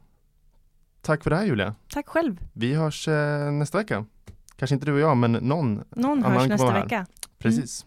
Tack 1.01 1.23
för 1.23 1.29
det 1.29 1.35
här 1.35 1.45
Julia. 1.45 1.75
Tack 1.89 2.07
själv. 2.07 2.45
Vi 2.53 2.73
hörs 2.73 3.07
eh, 3.07 3.51
nästa 3.51 3.77
vecka. 3.77 4.05
Kanske 4.55 4.73
inte 4.73 4.85
du 4.85 4.93
och 4.93 4.99
jag, 4.99 5.17
men 5.17 5.31
någon. 5.31 5.83
Någon 5.89 6.25
Annan 6.25 6.31
hörs 6.39 6.49
nästa 6.49 6.71
här. 6.71 6.83
vecka. 6.83 7.05
Precis. 7.37 7.85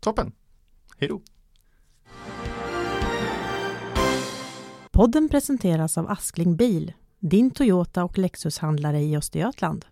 Toppen. 0.00 0.32
Hej 0.98 1.08
då. 1.08 1.20
Podden 4.92 5.28
presenteras 5.28 5.98
av 5.98 6.10
Askling 6.10 6.56
Bil, 6.56 6.92
din 7.18 7.50
Toyota 7.50 8.04
och 8.04 8.18
Lexushandlare 8.18 9.00
i 9.00 9.16
Östergötland. 9.16 9.84